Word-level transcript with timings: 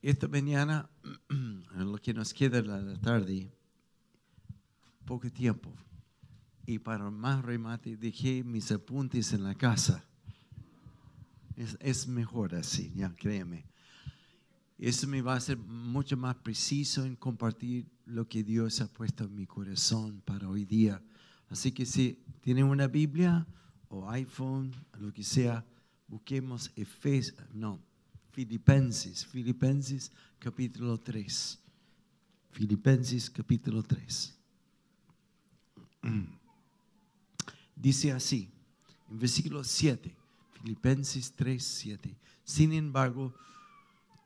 Esta 0.00 0.28
mañana, 0.28 0.88
en 1.28 1.92
lo 1.92 1.98
que 1.98 2.14
nos 2.14 2.32
queda 2.32 2.62
de 2.62 2.68
la 2.68 3.00
tarde, 3.00 3.50
poco 5.04 5.28
tiempo. 5.30 5.72
Y 6.66 6.78
para 6.78 7.10
más 7.10 7.44
remate, 7.44 7.96
dejé 7.96 8.44
mis 8.44 8.70
apuntes 8.70 9.32
en 9.32 9.42
la 9.42 9.54
casa. 9.54 10.04
Es, 11.56 11.76
es 11.80 12.06
mejor 12.06 12.54
así, 12.54 12.92
ya 12.94 13.12
créeme. 13.16 13.66
Eso 14.78 15.08
me 15.08 15.20
va 15.22 15.34
a 15.34 15.38
hacer 15.38 15.58
mucho 15.58 16.16
más 16.16 16.36
preciso 16.36 17.04
en 17.04 17.16
compartir 17.16 17.86
lo 18.06 18.28
que 18.28 18.44
Dios 18.44 18.80
ha 18.80 18.86
puesto 18.86 19.24
en 19.24 19.34
mi 19.34 19.46
corazón 19.46 20.22
para 20.24 20.48
hoy 20.48 20.64
día. 20.64 21.02
Así 21.48 21.72
que 21.72 21.84
si 21.84 22.22
tienen 22.40 22.66
una 22.66 22.86
Biblia 22.86 23.48
o 23.88 24.08
iPhone, 24.08 24.72
lo 25.00 25.12
que 25.12 25.24
sea, 25.24 25.66
busquemos 26.06 26.70
Efesios, 26.76 27.36
no, 27.52 27.82
Filipenses, 28.38 29.24
Filipenses 29.24 30.12
capítulo 30.38 30.96
3. 30.96 31.58
Filipenses 32.52 33.28
capítulo 33.28 33.82
3. 33.82 34.32
Dice 37.74 38.12
así, 38.12 38.48
en 39.10 39.18
versículo 39.18 39.64
7, 39.64 40.14
Filipenses 40.52 41.32
3, 41.32 41.60
7. 41.60 42.14
Sin 42.44 42.72
embargo, 42.74 43.34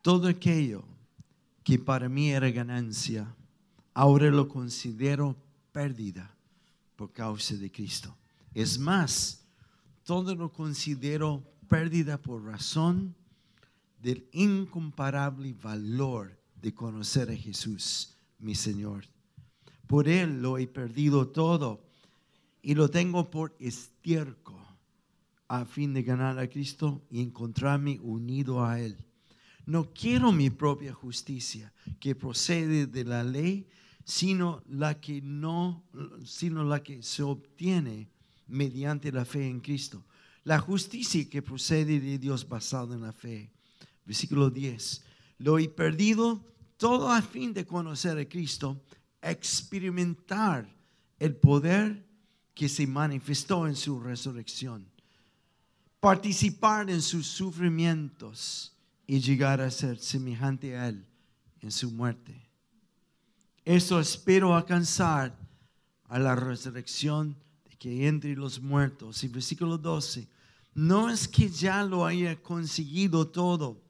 todo 0.02 0.28
aquello 0.28 0.84
que 1.64 1.78
para 1.78 2.06
mí 2.10 2.32
era 2.32 2.50
ganancia, 2.50 3.34
ahora 3.94 4.30
lo 4.30 4.46
considero 4.46 5.34
pérdida 5.72 6.36
por 6.96 7.10
causa 7.14 7.54
de 7.54 7.72
Cristo. 7.72 8.14
Es 8.52 8.78
más, 8.78 9.42
todo 10.04 10.34
lo 10.34 10.52
considero 10.52 11.42
pérdida 11.66 12.20
por 12.20 12.44
razón 12.44 13.14
del 14.02 14.28
incomparable 14.32 15.54
valor 15.54 16.36
de 16.60 16.74
conocer 16.74 17.30
a 17.30 17.36
Jesús, 17.36 18.16
mi 18.40 18.54
Señor. 18.54 19.04
Por 19.86 20.08
Él 20.08 20.42
lo 20.42 20.58
he 20.58 20.66
perdido 20.66 21.28
todo 21.28 21.84
y 22.62 22.74
lo 22.74 22.88
tengo 22.88 23.30
por 23.30 23.54
estiércol 23.60 24.60
a 25.48 25.64
fin 25.64 25.92
de 25.92 26.02
ganar 26.02 26.38
a 26.38 26.48
Cristo 26.48 27.02
y 27.10 27.20
encontrarme 27.20 28.00
unido 28.02 28.64
a 28.64 28.80
Él. 28.80 28.96
No 29.66 29.92
quiero 29.92 30.32
mi 30.32 30.50
propia 30.50 30.92
justicia 30.92 31.72
que 32.00 32.14
procede 32.14 32.86
de 32.86 33.04
la 33.04 33.22
ley, 33.22 33.68
sino 34.04 34.62
la 34.68 35.00
que 35.00 35.20
no, 35.22 35.84
sino 36.24 36.64
la 36.64 36.82
que 36.82 37.02
se 37.02 37.22
obtiene 37.22 38.08
mediante 38.48 39.12
la 39.12 39.24
fe 39.24 39.46
en 39.46 39.60
Cristo. 39.60 40.04
La 40.42 40.58
justicia 40.58 41.28
que 41.30 41.42
procede 41.42 42.00
de 42.00 42.18
Dios 42.18 42.48
basada 42.48 42.96
en 42.96 43.02
la 43.02 43.12
fe. 43.12 43.51
Versículo 44.04 44.50
10. 44.50 45.02
Lo 45.38 45.58
he 45.58 45.68
perdido 45.68 46.44
todo 46.76 47.10
a 47.10 47.22
fin 47.22 47.52
de 47.52 47.64
conocer 47.64 48.18
a 48.18 48.28
Cristo, 48.28 48.80
experimentar 49.20 50.68
el 51.18 51.36
poder 51.36 52.04
que 52.54 52.68
se 52.68 52.86
manifestó 52.86 53.66
en 53.66 53.76
su 53.76 54.00
resurrección, 54.00 54.86
participar 56.00 56.90
en 56.90 57.00
sus 57.00 57.26
sufrimientos 57.26 58.76
y 59.06 59.20
llegar 59.20 59.60
a 59.60 59.70
ser 59.70 59.98
semejante 59.98 60.76
a 60.76 60.88
Él 60.88 61.06
en 61.60 61.70
su 61.70 61.90
muerte. 61.90 62.34
Eso 63.64 64.00
espero 64.00 64.54
alcanzar 64.54 65.38
a 66.08 66.18
la 66.18 66.34
resurrección 66.34 67.36
de 67.64 67.76
que 67.76 68.08
entre 68.08 68.34
los 68.34 68.60
muertos. 68.60 69.22
Y 69.22 69.28
versículo 69.28 69.78
12, 69.78 70.26
no 70.74 71.08
es 71.08 71.28
que 71.28 71.48
ya 71.48 71.84
lo 71.84 72.04
haya 72.04 72.40
conseguido 72.42 73.28
todo 73.28 73.80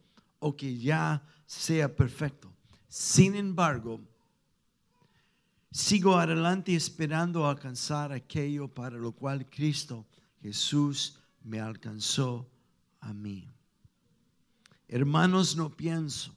o 0.43 0.57
que 0.57 0.77
ya 0.77 1.23
sea 1.47 1.95
perfecto. 1.95 2.53
Sin 2.89 3.35
embargo, 3.37 4.01
sigo 5.71 6.19
adelante 6.19 6.75
esperando 6.75 7.47
alcanzar 7.47 8.13
aquello 8.13 8.67
para 8.69 8.97
lo 8.97 9.13
cual 9.13 9.49
Cristo 9.49 10.05
Jesús 10.43 11.17
me 11.45 11.61
alcanzó 11.61 12.51
a 13.01 13.13
mí. 13.15 13.49
Hermanos, 14.89 15.57
no 15.57 15.71
pienso 15.71 16.35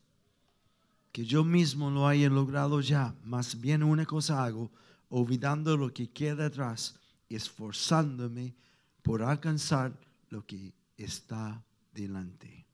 que 1.12 1.26
yo 1.26 1.44
mismo 1.44 1.90
lo 1.90 2.08
haya 2.08 2.30
logrado 2.30 2.80
ya, 2.82 3.16
más 3.24 3.60
bien 3.60 3.84
una 3.84 4.06
cosa 4.06 4.44
hago, 4.44 4.72
olvidando 5.10 5.76
lo 5.76 5.92
que 5.92 6.12
queda 6.12 6.46
atrás, 6.46 7.00
esforzándome 7.28 8.54
por 9.02 9.24
alcanzar 9.24 9.98
lo 10.30 10.46
que 10.46 10.74
está 10.98 11.64
delante. 11.94 12.66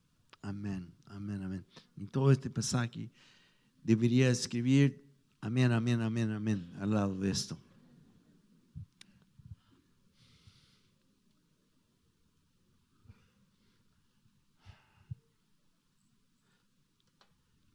Amén, 0.42 0.92
amén, 1.16 1.44
amén. 1.44 1.66
Y 1.98 2.08
todo 2.08 2.32
este 2.32 2.50
pasaje 2.50 3.12
debería 3.84 4.30
escribir 4.30 5.04
amén, 5.42 5.72
amén, 5.72 6.02
amén, 6.02 6.32
amén 6.32 6.72
al 6.80 6.92
lado 6.92 7.18
de 7.18 7.32
esto. 7.32 7.58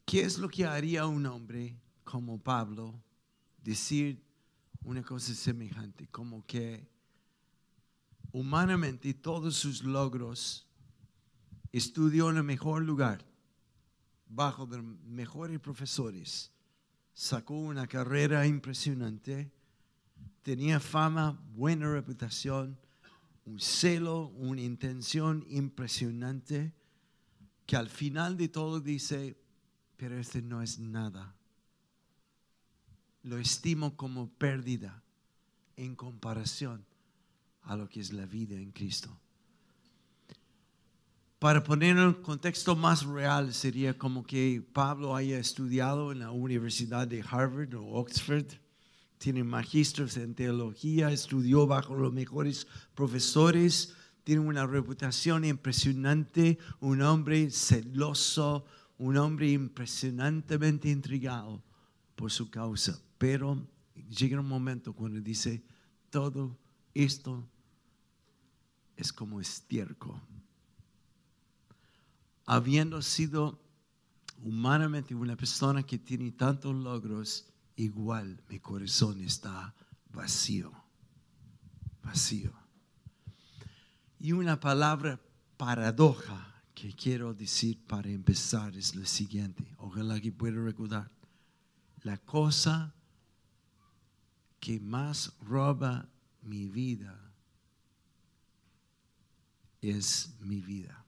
¿Qué 0.05 0.21
es 0.21 0.37
lo 0.37 0.47
que 0.47 0.65
haría 0.65 1.05
un 1.05 1.25
hombre 1.25 1.75
como 2.05 2.41
Pablo 2.41 2.97
decir 3.61 4.23
una 4.83 5.03
cosa 5.03 5.35
semejante? 5.35 6.07
Como 6.07 6.45
que 6.45 6.87
humanamente 8.31 9.13
todos 9.13 9.57
sus 9.57 9.83
logros 9.83 10.65
estudió 11.73 12.29
en 12.29 12.37
el 12.37 12.43
mejor 12.43 12.83
lugar, 12.83 13.26
bajo 14.29 14.65
los 14.65 14.83
mejores 14.83 15.59
profesores, 15.59 16.51
sacó 17.13 17.55
una 17.55 17.87
carrera 17.87 18.45
impresionante, 18.45 19.51
tenía 20.43 20.79
fama, 20.79 21.39
buena 21.55 21.91
reputación, 21.91 22.77
un 23.45 23.59
celo, 23.59 24.27
una 24.35 24.61
intención 24.61 25.45
impresionante, 25.49 26.73
que 27.65 27.75
al 27.75 27.89
final 27.89 28.37
de 28.37 28.49
todo 28.49 28.79
dice, 28.79 29.37
pero 29.97 30.17
este 30.17 30.41
no 30.41 30.61
es 30.61 30.79
nada. 30.79 31.35
Lo 33.23 33.37
estimo 33.37 33.97
como 33.97 34.29
pérdida 34.29 35.03
en 35.75 35.95
comparación 35.95 36.85
a 37.63 37.75
lo 37.75 37.89
que 37.89 37.99
es 37.99 38.13
la 38.13 38.25
vida 38.25 38.55
en 38.55 38.71
Cristo. 38.71 39.19
Para 41.39 41.63
poner 41.63 41.95
un 41.97 42.15
contexto 42.15 42.75
más 42.75 43.05
real, 43.05 43.53
sería 43.53 43.95
como 43.95 44.25
que 44.25 44.65
Pablo 44.73 45.15
haya 45.15 45.37
estudiado 45.37 46.11
en 46.11 46.19
la 46.19 46.31
Universidad 46.31 47.07
de 47.07 47.23
Harvard 47.29 47.75
o 47.75 47.85
Oxford, 47.85 48.47
tiene 49.19 49.43
magistros 49.43 50.17
en 50.17 50.33
teología, 50.33 51.11
estudió 51.11 51.67
bajo 51.67 51.93
los 51.93 52.11
mejores 52.11 52.65
profesores, 52.95 53.93
tiene 54.23 54.41
una 54.41 54.65
reputación 54.65 55.45
impresionante, 55.45 56.57
un 56.79 57.03
hombre 57.03 57.51
celoso, 57.51 58.65
un 58.97 59.17
hombre 59.17 59.51
impresionantemente 59.51 60.89
intrigado 60.89 61.63
por 62.15 62.31
su 62.31 62.49
causa. 62.49 62.99
Pero 63.19 63.63
llega 64.09 64.39
un 64.39 64.47
momento 64.47 64.91
cuando 64.93 65.21
dice, 65.21 65.63
todo 66.09 66.57
esto 66.95 67.47
es 68.95 69.13
como 69.13 69.39
estiércol. 69.39 70.19
Habiendo 72.47 73.01
sido 73.01 73.59
humanamente 74.41 75.13
una 75.13 75.35
persona 75.35 75.83
que 75.83 75.99
tiene 75.99 76.31
tantos 76.31 76.73
logros, 76.73 77.45
igual 77.75 78.41
mi 78.49 78.57
corazón 78.59 79.21
está 79.21 79.75
vacío, 80.13 80.71
vacío. 82.01 82.53
Y 84.17 84.31
una 84.31 84.59
palabra 84.59 85.19
paradoja 85.57 86.63
que 86.73 86.93
quiero 86.93 87.33
decir 87.33 87.85
para 87.85 88.09
empezar 88.09 88.77
es 88.77 88.95
lo 88.95 89.05
siguiente. 89.05 89.75
Ojalá 89.77 90.19
que 90.21 90.31
pueda 90.31 90.63
recordar. 90.63 91.11
La 92.03 92.17
cosa 92.17 92.93
que 94.61 94.79
más 94.79 95.33
roba 95.41 96.07
mi 96.43 96.67
vida 96.67 97.19
es 99.81 100.33
mi 100.39 100.61
vida. 100.61 101.06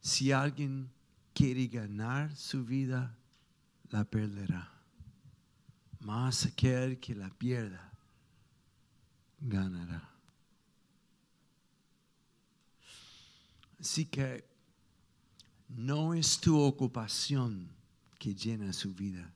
Si 0.00 0.32
alguien 0.32 0.90
quiere 1.34 1.66
ganar 1.66 2.34
su 2.36 2.64
vida, 2.64 3.16
la 3.90 4.04
perderá 4.04 4.70
más 6.00 6.46
aquel 6.46 6.98
que 6.98 7.14
la 7.14 7.28
pierda 7.28 7.92
ganará. 9.40 10.08
Así 13.78 14.06
que 14.06 14.44
no 15.68 16.14
es 16.14 16.40
tu 16.40 16.58
ocupación 16.58 17.68
que 18.18 18.34
llena 18.34 18.72
su 18.72 18.94
vida, 18.94 19.32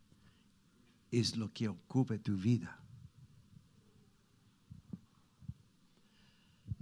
es 1.10 1.36
lo 1.36 1.52
que 1.52 1.68
ocupa 1.68 2.18
tu 2.18 2.36
vida. 2.36 2.80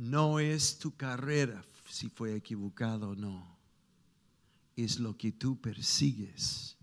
no 0.03 0.41
es 0.41 0.79
tu 0.79 0.97
carrera 0.97 1.65
si 1.89 2.09
fue 2.09 2.35
equivocado 2.35 3.11
o 3.11 3.15
no. 3.15 3.52
Es 4.77 4.99
lo 4.99 5.17
que 5.17 5.33
tú 5.33 5.61
persigues. 5.61 6.77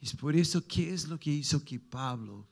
Es 0.00 0.16
por 0.16 0.34
eso 0.34 0.66
que 0.66 0.92
es 0.92 1.06
lo 1.06 1.18
que 1.18 1.30
hizo 1.30 1.64
que 1.64 1.78
Pablo 1.78 2.48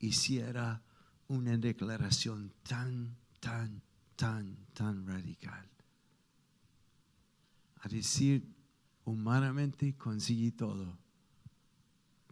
hiciera 0.00 0.82
una 1.28 1.56
declaración 1.56 2.52
tan, 2.62 3.16
tan, 3.40 3.80
tan, 4.16 4.54
tan 4.74 5.06
radical. 5.06 5.66
A 7.82 7.88
decir, 7.88 8.46
humanamente 9.04 9.96
conseguí 9.96 10.50
todo, 10.50 10.98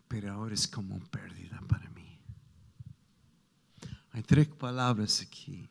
pero 0.06 0.32
ahora 0.32 0.54
es 0.54 0.68
como 0.68 0.98
pérdida 1.06 1.58
para 1.66 1.88
mí. 1.90 2.20
Hay 4.10 4.22
tres 4.22 4.48
palabras 4.48 5.22
aquí. 5.22 5.70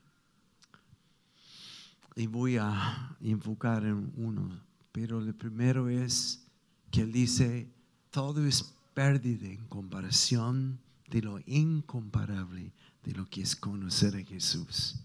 Y 2.18 2.26
voy 2.26 2.58
a 2.58 3.16
enfocar 3.22 3.86
en 3.86 4.12
uno, 4.16 4.60
pero 4.92 5.20
el 5.20 5.36
primero 5.36 5.88
es 5.88 6.48
que 6.90 7.02
él 7.02 7.12
dice, 7.12 7.70
todo 8.10 8.44
es 8.44 8.74
pérdida 8.96 9.46
en 9.46 9.68
comparación 9.68 10.80
de 11.12 11.22
lo 11.22 11.40
incomparable 11.46 12.74
de 13.04 13.12
lo 13.12 13.30
que 13.30 13.44
es 13.44 13.56
conocer 13.56 14.16
a 14.16 14.24
Jesús. 14.24 14.96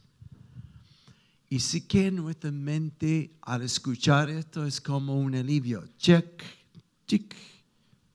Y 1.50 1.60
sí 1.60 1.82
que 1.82 2.10
nuestra 2.10 2.50
mente 2.50 3.36
al 3.42 3.60
escuchar 3.60 4.30
esto 4.30 4.64
es 4.64 4.80
como 4.80 5.20
un 5.20 5.34
alivio. 5.34 5.86
Check, 5.98 6.42
check, 7.06 7.34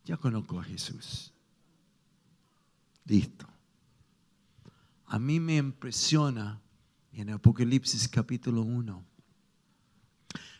ya 0.06 0.18
conozco 0.18 0.60
a 0.60 0.64
Jesús. 0.64 1.32
Listo. 3.06 3.46
A 5.06 5.20
mí 5.20 5.40
me 5.40 5.58
impresiona 5.58 6.60
en 7.18 7.31
Apocalipsis 7.31 8.08
capítulo 8.08 8.62
1, 8.62 9.04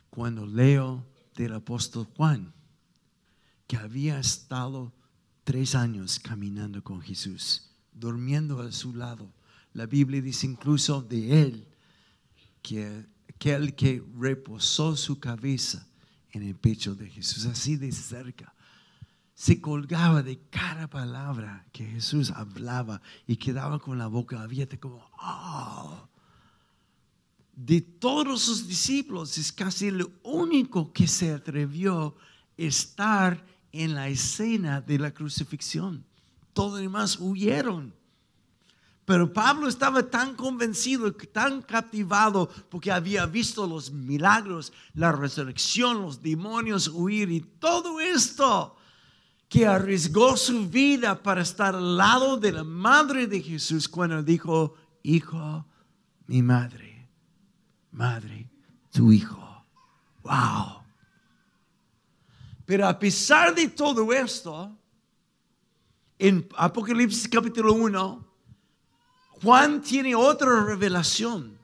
cuando 0.09 0.48
leo 0.48 1.06
del 1.36 1.54
apóstol 1.54 2.07
Juan, 2.15 2.51
que 3.68 3.77
había 3.77 4.19
estado 4.19 4.92
tres 5.44 5.75
años 5.75 6.19
caminando 6.19 6.83
con 6.83 7.00
Jesús, 7.01 7.69
durmiendo 7.94 8.59
a 8.59 8.71
su 8.71 8.95
lado. 8.95 9.31
La 9.74 9.86
Biblia 9.86 10.19
dice 10.19 10.48
incluso 10.48 11.04
de 11.04 11.44
él 11.44 11.68
que 12.63 13.06
aquel 13.30 13.75
que 13.75 14.04
reposó 14.18 14.95
su 14.95 15.19
cabeza 15.19 15.88
en 16.31 16.42
el 16.42 16.56
pecho 16.56 16.95
de 16.95 17.07
Jesús, 17.07 17.45
así 17.45 17.75
de 17.75 17.92
cerca. 17.92 18.56
Se 19.36 19.62
colgaba 19.62 20.24
de 20.24 20.39
cada 20.50 20.89
palabra 20.89 21.68
que 21.71 21.86
Jesús 21.86 22.31
hablaba 22.31 23.04
y 23.27 23.36
quedaba 23.36 23.77
con 23.77 24.00
la 24.00 24.07
boca 24.07 24.42
abierta 24.42 24.75
como, 24.80 25.07
oh. 25.21 26.09
De 27.57 27.81
todos 27.81 28.44
sus 28.44 28.68
discípulos 28.68 29.36
es 29.39 29.51
casi 29.51 29.88
el 29.88 30.07
único 30.21 30.94
que 30.94 31.07
se 31.07 31.33
atrevió 31.33 32.15
a 32.15 32.62
estar 32.62 33.44
en 33.71 33.95
la 33.95 34.09
escena 34.09 34.80
de 34.80 35.00
la 35.00 35.12
crucifixión. 35.12 36.06
Todos 36.54 36.74
los 36.74 36.81
demás 36.81 37.18
huyeron. 37.19 37.95
Pero 39.06 39.33
Pablo 39.33 39.68
estaba 39.68 40.04
tan 40.04 40.36
convencido, 40.36 41.12
tan 41.12 41.63
captivado, 41.63 42.48
porque 42.69 42.92
había 42.92 43.25
visto 43.25 43.65
los 43.65 43.92
milagros, 43.92 44.71
la 44.94 45.12
resurrección, 45.12 46.04
los 46.04 46.21
demonios 46.21 46.88
huir 46.88 47.31
y 47.31 47.39
todo 47.39 48.00
esto, 48.00 48.77
que 49.50 49.65
arriesgó 49.65 50.38
su 50.38 50.69
vida 50.69 51.24
para 51.24 51.42
estar 51.42 51.74
al 51.74 51.98
lado 51.98 52.38
de 52.38 52.51
la 52.51 52.63
madre 52.63 53.25
de 53.25 53.42
Jesús 53.42 53.88
cuando 53.88 54.21
dijo, 54.21 54.75
hijo, 55.01 55.65
mi 56.27 56.44
madre, 56.44 56.87
madre, 57.97 58.47
tu 58.91 59.11
hijo. 59.11 59.44
Wow. 60.21 60.83
Pero 62.65 62.88
a 62.88 62.99
pesar 62.99 63.55
de 63.55 63.67
todo 63.69 64.13
esto, 64.13 64.77
en 66.19 66.47
Apocalipsis 66.55 67.27
capítulo 67.27 67.73
1, 67.73 68.25
Juan 69.41 69.81
tiene 69.81 70.13
otra 70.13 70.63
revelación. 70.63 71.57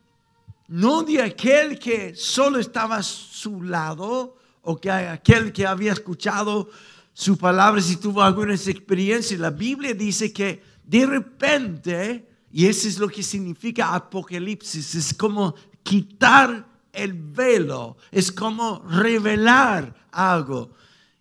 No 0.67 1.03
de 1.03 1.21
aquel 1.21 1.77
que 1.77 2.15
solo 2.15 2.57
estaba 2.57 2.97
a 2.97 3.03
su 3.03 3.61
lado 3.61 4.37
o 4.61 4.77
que 4.77 4.89
aquel 4.89 5.53
que 5.53 5.67
había 5.67 5.91
escuchado 5.91 6.69
su 7.13 7.37
palabra 7.37 7.79
y 7.87 7.95
tuvo 7.97 8.23
algunas 8.23 8.67
experiencias. 8.67 9.39
La 9.39 9.51
Biblia 9.51 9.93
dice 9.93 10.33
que 10.33 10.63
de 10.83 11.05
repente, 11.05 12.27
y 12.51 12.65
eso 12.65 12.87
es 12.87 12.97
lo 12.97 13.07
que 13.07 13.21
significa 13.21 13.93
Apocalipsis, 13.93 14.95
es 14.95 15.13
como 15.13 15.53
quitar 15.83 16.65
el 16.91 17.13
velo, 17.13 17.97
es 18.11 18.31
como 18.31 18.83
revelar 18.87 19.93
algo. 20.11 20.73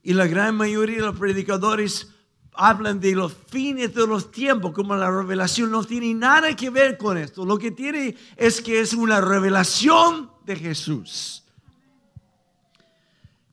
Y 0.02 0.14
la 0.14 0.26
gran 0.26 0.56
mayoría 0.56 0.96
de 0.96 1.02
los 1.02 1.18
predicadores 1.18 2.08
hablan 2.54 3.00
de 3.00 3.14
los 3.14 3.32
fines 3.32 3.94
de 3.94 4.06
los 4.06 4.30
tiempos, 4.30 4.72
como 4.72 4.94
la 4.94 5.10
revelación 5.10 5.70
no 5.70 5.84
tiene 5.84 6.12
nada 6.14 6.54
que 6.54 6.70
ver 6.70 6.98
con 6.98 7.16
esto. 7.16 7.44
Lo 7.44 7.58
que 7.58 7.70
tiene 7.70 8.16
es 8.36 8.60
que 8.60 8.80
es 8.80 8.92
una 8.92 9.20
revelación 9.20 10.30
de 10.44 10.56
Jesús. 10.56 11.44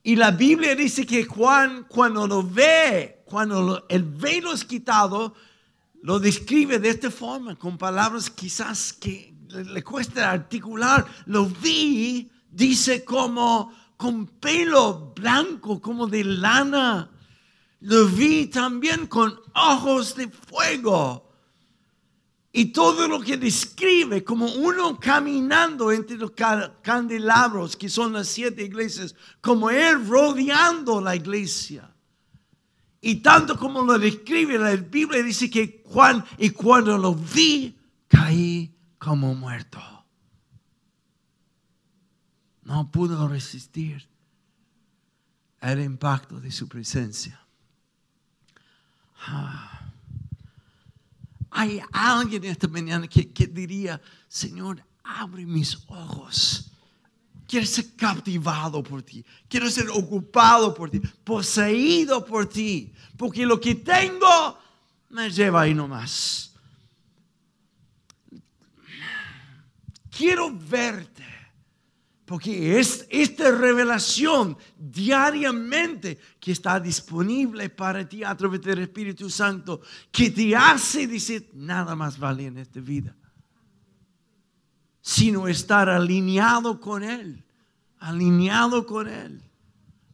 Y 0.03 0.15
la 0.15 0.31
Biblia 0.31 0.75
dice 0.75 1.05
que 1.05 1.25
Juan, 1.25 1.85
cuando 1.87 2.27
lo 2.27 2.43
ve, 2.43 3.21
cuando 3.25 3.85
el 3.89 4.03
velo 4.03 4.53
es 4.53 4.65
quitado, 4.65 5.35
lo 6.01 6.19
describe 6.19 6.79
de 6.79 6.89
esta 6.89 7.11
forma, 7.11 7.55
con 7.55 7.77
palabras 7.77 8.29
quizás 8.29 8.93
que 8.93 9.28
le 9.49 9.83
cuesta 9.83 10.31
articular. 10.31 11.05
Lo 11.25 11.45
vi, 11.45 12.29
dice 12.49 13.03
como 13.03 13.73
con 13.97 14.25
pelo 14.25 15.13
blanco 15.15 15.81
como 15.81 16.07
de 16.07 16.23
lana. 16.23 17.09
Lo 17.81 18.07
vi 18.07 18.47
también 18.47 19.07
con 19.07 19.39
ojos 19.55 20.15
de 20.15 20.29
fuego. 20.29 21.25
Y 22.51 22.65
todo 22.65 23.07
lo 23.07 23.19
que 23.21 23.37
describe 23.37 24.23
como 24.23 24.47
uno 24.47 24.99
caminando 24.99 25.91
entre 25.91 26.17
los 26.17 26.31
candelabros, 26.81 27.75
que 27.75 27.89
son 27.89 28.13
las 28.13 28.27
siete 28.27 28.63
iglesias, 28.63 29.15
como 29.39 29.69
él 29.69 30.07
rodeando 30.07 30.99
la 30.99 31.15
iglesia. 31.15 31.93
Y 33.01 33.17
tanto 33.17 33.57
como 33.57 33.83
lo 33.83 33.97
describe 33.99 34.57
la 34.57 34.75
Biblia, 34.75 35.21
dice 35.23 35.49
que 35.49 35.83
cuando 35.83 36.97
lo 36.97 37.13
vi, 37.13 37.77
caí 38.07 38.78
como 38.99 39.33
muerto 39.33 39.81
no 42.69 42.91
pudo 42.91 43.27
resistir 43.27 44.07
el 45.59 45.81
impacto 45.81 46.39
de 46.39 46.51
su 46.51 46.67
presencia. 46.67 47.41
Ah. 49.25 49.91
Hay 51.49 51.81
alguien 51.91 52.43
esta 52.43 52.67
mañana 52.67 53.07
que, 53.07 53.47
diría, 53.47 53.99
Señor, 54.27 54.83
abre 55.03 55.47
mis 55.47 55.79
ojos. 55.87 56.71
Quiero 57.47 57.65
ser 57.65 57.95
captivado 57.95 58.83
por 58.83 59.01
ti. 59.01 59.25
Quiero 59.47 59.67
ser 59.71 59.89
ocupado 59.89 60.75
por 60.75 60.91
ti. 60.91 60.99
Poseído 61.23 62.23
por 62.23 62.47
ti. 62.47 62.93
Porque 63.17 63.47
lo 63.47 63.59
que 63.59 63.73
tengo 63.73 64.59
me 65.09 65.31
lleva 65.31 65.61
ahí 65.61 65.73
nomás. 65.73 66.48
Quiero 70.19 70.51
verte 70.51 71.23
porque 72.25 72.77
es 72.77 73.07
esta 73.09 73.51
revelación 73.51 74.57
diariamente 74.77 76.19
que 76.41 76.51
está 76.51 76.77
disponible 76.77 77.69
para 77.69 78.07
ti 78.07 78.25
a 78.25 78.35
través 78.35 78.61
del 78.61 78.79
Espíritu 78.79 79.29
Santo, 79.29 79.79
que 80.11 80.29
te 80.29 80.53
hace 80.57 81.07
decir, 81.07 81.49
nada 81.53 81.95
más 81.95 82.19
vale 82.19 82.47
en 82.47 82.57
esta 82.57 82.81
vida, 82.81 83.15
sino 84.99 85.47
estar 85.47 85.87
alineado 85.87 86.81
con 86.81 87.01
Él, 87.01 87.41
alineado 87.99 88.85
con 88.85 89.07
Él, 89.07 89.41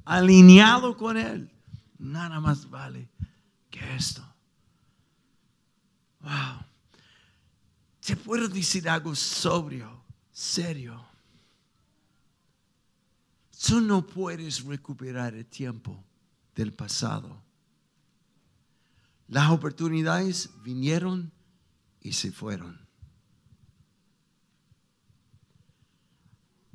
alineado 0.05 0.95
con 0.95 1.17
Él. 1.17 1.51
Nada 1.97 2.39
más 2.39 2.69
vale 2.69 3.09
que 3.71 3.95
esto. 3.95 4.23
Wow. 6.19 6.63
¿Se 8.05 8.15
puede 8.15 8.47
decir 8.47 8.87
algo 8.87 9.15
sobrio, 9.15 9.94
serio? 10.35 11.01
Tú 13.65 13.79
no 13.79 14.05
puedes 14.05 14.63
recuperar 14.65 15.33
el 15.33 15.45
tiempo 15.45 16.03
del 16.53 16.73
pasado. 16.73 17.41
Las 19.29 19.49
oportunidades 19.49 20.49
vinieron 20.61 21.31
y 22.01 22.11
se 22.11 22.31
fueron. 22.31 22.85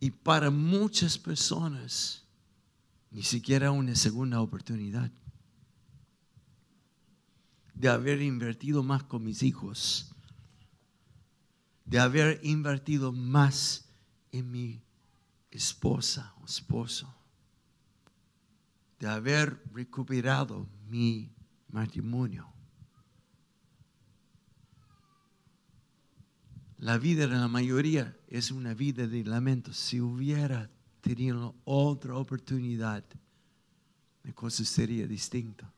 Y 0.00 0.10
para 0.10 0.50
muchas 0.50 1.18
personas, 1.18 2.24
ni 3.10 3.22
siquiera 3.22 3.70
una 3.70 3.94
segunda 3.94 4.40
oportunidad. 4.40 5.12
de 7.74 7.88
haber 7.88 8.20
invertido 8.20 8.82
más 8.82 9.04
con 9.04 9.24
mis 9.24 9.42
hijos, 9.42 10.09
de 11.84 11.99
haber 11.99 12.40
invertido 12.42 13.12
más 13.12 13.88
en 14.32 14.50
mi 14.50 14.82
esposa 15.50 16.34
o 16.40 16.44
esposo, 16.44 17.12
de 18.99 19.08
haber 19.08 19.62
recuperado 19.72 20.68
mi 20.88 21.32
matrimonio. 21.68 22.46
La 26.78 26.96
vida 26.96 27.26
de 27.26 27.37
la 27.37 27.49
mayoría 27.49 28.16
es 28.28 28.50
una 28.50 28.72
vida 28.72 29.06
de 29.06 29.22
lamento. 29.25 29.72
Si 29.75 30.00
hubiera 30.00 30.70
tenido 31.02 31.54
otra 31.64 32.16
oportunidad, 32.16 33.04
la 34.22 34.32
cosa 34.32 34.64
sería 34.64 35.06
distinta. 35.06 35.70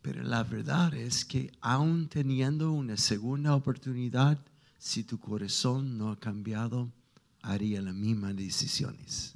Pero 0.00 0.24
la 0.24 0.42
verdad 0.42 0.92
es 0.94 1.24
que 1.24 1.52
aún 1.60 2.08
teniendo 2.08 2.72
una 2.72 2.96
segunda 2.96 3.54
oportunidad, 3.54 4.38
si 4.82 5.04
tu 5.04 5.20
corazón 5.20 5.96
no 5.96 6.10
ha 6.10 6.18
cambiado, 6.18 6.90
haría 7.40 7.80
las 7.80 7.94
mismas 7.94 8.34
decisiones. 8.34 9.32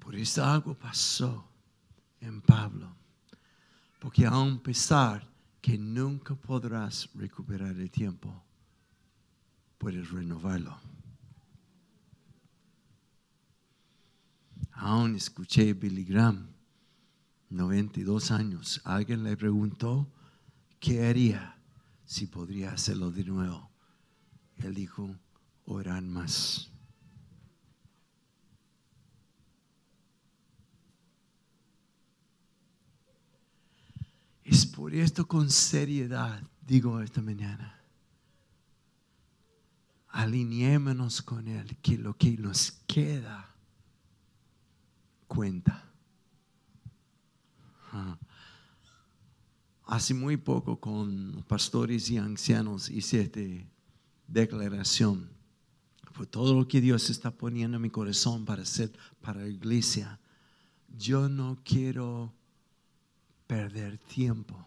Por 0.00 0.16
eso 0.16 0.44
algo 0.44 0.74
pasó 0.74 1.48
en 2.20 2.42
Pablo. 2.42 2.92
Porque 4.00 4.26
aun 4.26 4.58
pesar 4.58 5.24
que 5.60 5.78
nunca 5.78 6.34
podrás 6.34 7.08
recuperar 7.14 7.76
el 7.76 7.88
tiempo, 7.88 8.42
puedes 9.78 10.10
renovarlo. 10.10 10.76
Aún 14.72 15.14
escuché 15.14 15.72
Billy 15.72 16.02
Graham, 16.02 16.48
92 17.48 18.32
años. 18.32 18.80
Alguien 18.82 19.22
le 19.22 19.36
preguntó 19.36 20.12
qué 20.80 21.06
haría 21.06 21.58
si 22.04 22.26
podría 22.26 22.72
hacerlo 22.72 23.10
de 23.10 23.24
nuevo. 23.24 23.70
Él 24.56 24.74
dijo, 24.74 25.16
orar 25.64 26.02
más. 26.02 26.70
Es 34.44 34.64
por 34.64 34.94
esto 34.94 35.28
con 35.28 35.50
seriedad, 35.50 36.42
digo 36.62 37.00
esta 37.02 37.20
mañana, 37.20 37.78
alineémonos 40.08 41.20
con 41.20 41.46
Él, 41.48 41.76
que 41.82 41.98
lo 41.98 42.16
que 42.16 42.36
nos 42.38 42.72
queda 42.86 43.54
cuenta. 45.26 45.84
Ah. 47.92 48.18
Hace 49.88 50.12
muy 50.12 50.36
poco 50.36 50.78
con 50.78 51.42
pastores 51.48 52.10
y 52.10 52.18
ancianos 52.18 52.90
hice 52.90 53.22
esta 53.22 53.40
declaración. 54.26 55.30
Por 56.12 56.26
todo 56.26 56.52
lo 56.52 56.68
que 56.68 56.82
Dios 56.82 57.08
está 57.08 57.30
poniendo 57.30 57.78
en 57.78 57.82
mi 57.82 57.88
corazón 57.88 58.44
para 58.44 58.64
hacer 58.64 58.92
para 59.22 59.40
la 59.40 59.48
iglesia, 59.48 60.20
yo 60.98 61.30
no 61.30 61.62
quiero 61.64 62.34
perder 63.46 63.96
tiempo. 63.96 64.62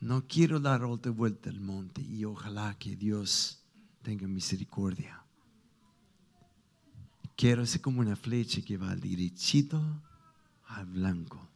No 0.00 0.26
quiero 0.26 0.58
dar 0.58 0.82
otra 0.82 1.12
vuelta 1.12 1.50
al 1.50 1.60
monte 1.60 2.00
y 2.00 2.24
ojalá 2.24 2.78
que 2.78 2.96
Dios 2.96 3.62
tenga 4.00 4.26
misericordia. 4.26 5.22
Quiero 7.36 7.66
ser 7.66 7.82
como 7.82 8.00
una 8.00 8.16
flecha 8.16 8.62
que 8.62 8.78
va 8.78 8.96
derechito 8.96 9.82
al 10.68 10.86
blanco, 10.86 11.46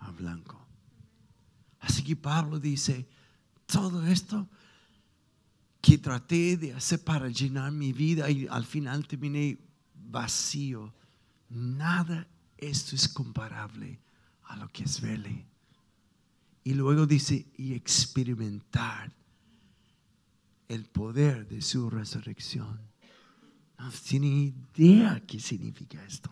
al 0.00 0.12
blanco. 0.12 0.67
Así 1.80 2.02
que 2.02 2.16
Pablo 2.16 2.58
dice, 2.58 3.08
todo 3.66 4.06
esto 4.06 4.48
que 5.80 5.98
traté 5.98 6.56
de 6.56 6.74
hacer 6.74 7.02
para 7.02 7.28
llenar 7.28 7.70
mi 7.72 7.92
vida 7.92 8.30
y 8.30 8.46
al 8.48 8.64
final 8.64 9.06
terminé 9.06 9.58
vacío, 9.94 10.92
nada 11.48 12.26
esto 12.56 12.96
es 12.96 13.08
comparable 13.08 14.00
a 14.44 14.56
lo 14.56 14.68
que 14.68 14.84
es 14.84 15.00
verle. 15.00 15.46
Y 16.64 16.74
luego 16.74 17.06
dice, 17.06 17.46
y 17.56 17.74
experimentar 17.74 19.12
el 20.68 20.84
poder 20.84 21.48
de 21.48 21.62
su 21.62 21.88
resurrección. 21.88 22.78
No 23.78 23.90
tiene 23.90 24.26
idea 24.76 25.22
qué 25.26 25.40
significa 25.40 26.04
esto. 26.04 26.30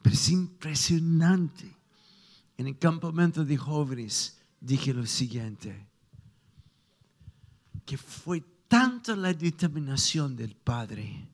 Pero 0.00 0.14
es 0.14 0.28
impresionante. 0.28 1.74
En 2.62 2.68
el 2.68 2.78
campamento 2.78 3.44
de 3.44 3.56
jóvenes 3.56 4.38
dije 4.60 4.94
lo 4.94 5.04
siguiente, 5.04 5.84
que 7.84 7.98
fue 7.98 8.40
tanta 8.68 9.16
la 9.16 9.34
determinación 9.34 10.36
del 10.36 10.54
Padre 10.54 11.26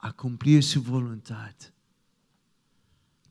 a 0.00 0.12
cumplir 0.14 0.64
su 0.64 0.82
voluntad, 0.82 1.54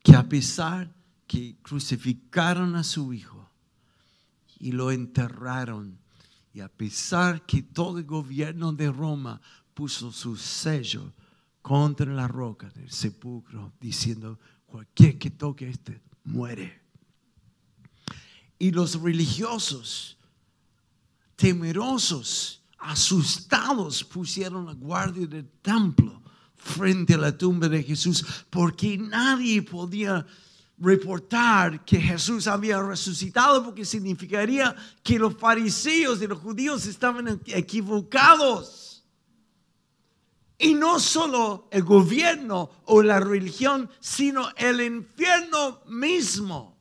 que 0.01 0.15
a 0.15 0.23
pesar 0.23 0.89
que 1.27 1.57
crucificaron 1.61 2.77
a 2.77 2.83
su 2.85 3.11
hijo 3.11 3.45
y 4.57 4.71
lo 4.71 4.89
enterraron, 4.89 5.99
y 6.53 6.61
a 6.61 6.69
pesar 6.69 7.45
que 7.45 7.61
todo 7.61 7.97
el 7.97 8.05
gobierno 8.05 8.71
de 8.71 8.89
Roma 8.89 9.41
puso 9.73 10.13
su 10.13 10.37
sello 10.37 11.11
contra 11.61 12.09
la 12.13 12.29
roca 12.29 12.69
del 12.69 12.89
sepulcro, 12.89 13.73
diciendo, 13.81 14.39
cualquier 14.65 15.17
que 15.17 15.31
toque 15.31 15.67
este 15.67 16.01
muere. 16.23 16.84
Y 18.57 18.71
los 18.71 19.01
religiosos, 19.01 20.17
temerosos, 21.35 22.62
asustados, 22.77 24.03
pusieron 24.03 24.65
la 24.65 24.74
guardia 24.74 25.27
del 25.27 25.50
templo 25.62 26.21
frente 26.55 27.13
a 27.13 27.17
la 27.17 27.38
tumba 27.38 27.67
de 27.67 27.83
Jesús, 27.83 28.25
porque 28.50 28.97
nadie 28.97 29.62
podía 29.62 30.25
reportar 30.77 31.85
que 31.85 32.00
Jesús 32.00 32.47
había 32.47 32.81
resucitado, 32.81 33.63
porque 33.63 33.85
significaría 33.85 34.75
que 35.03 35.19
los 35.19 35.35
fariseos 35.38 36.21
y 36.21 36.27
los 36.27 36.39
judíos 36.39 36.85
estaban 36.85 37.41
equivocados. 37.47 39.03
Y 40.57 40.74
no 40.74 41.00
solo 41.00 41.67
el 41.71 41.83
gobierno 41.83 42.69
o 42.85 43.01
la 43.01 43.19
religión, 43.19 43.89
sino 44.00 44.50
el 44.55 44.81
infierno 44.81 45.81
mismo. 45.88 46.75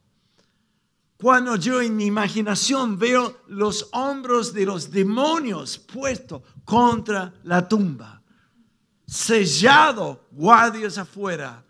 Cuando 1.16 1.56
yo 1.56 1.80
en 1.80 1.96
mi 1.96 2.06
imaginación 2.06 2.98
veo 2.98 3.40
los 3.48 3.88
hombros 3.92 4.52
de 4.52 4.66
los 4.66 4.90
demonios 4.90 5.78
puestos 5.78 6.42
contra 6.64 7.32
la 7.44 7.68
tumba, 7.68 8.20
sellado, 9.06 10.26
guardias 10.32 10.98
afuera, 10.98 11.64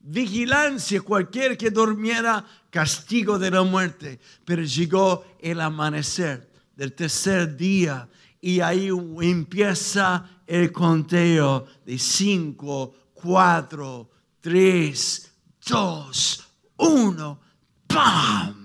vigilancia, 0.00 1.00
cualquier 1.00 1.56
que 1.56 1.70
durmiera, 1.70 2.44
castigo 2.70 3.38
de 3.38 3.50
la 3.50 3.62
muerte. 3.62 4.20
Pero 4.44 4.62
llegó 4.62 5.24
el 5.40 5.60
amanecer 5.60 6.50
del 6.76 6.92
tercer 6.92 7.56
día 7.56 8.08
y 8.40 8.60
ahí 8.60 8.90
empieza 9.20 10.42
el 10.46 10.70
conteo 10.70 11.66
de 11.86 11.98
cinco, 11.98 12.94
cuatro, 13.14 14.10
tres, 14.40 15.32
dos, 15.66 16.46
uno, 16.76 17.40
¡pam! 17.86 18.64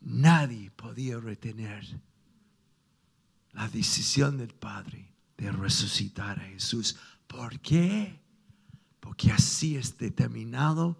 Nadie 0.00 0.70
retener 1.38 1.84
la 3.52 3.68
decisión 3.68 4.36
del 4.38 4.54
Padre 4.54 5.14
de 5.36 5.52
resucitar 5.52 6.38
a 6.40 6.44
Jesús 6.44 6.96
¿Por 7.28 7.60
qué? 7.60 8.18
Porque 9.00 9.30
así 9.30 9.76
es 9.76 9.98
determinado 9.98 10.98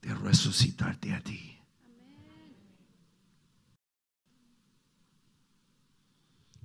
de 0.00 0.14
resucitarte 0.14 1.12
a 1.12 1.20
ti. 1.22 1.58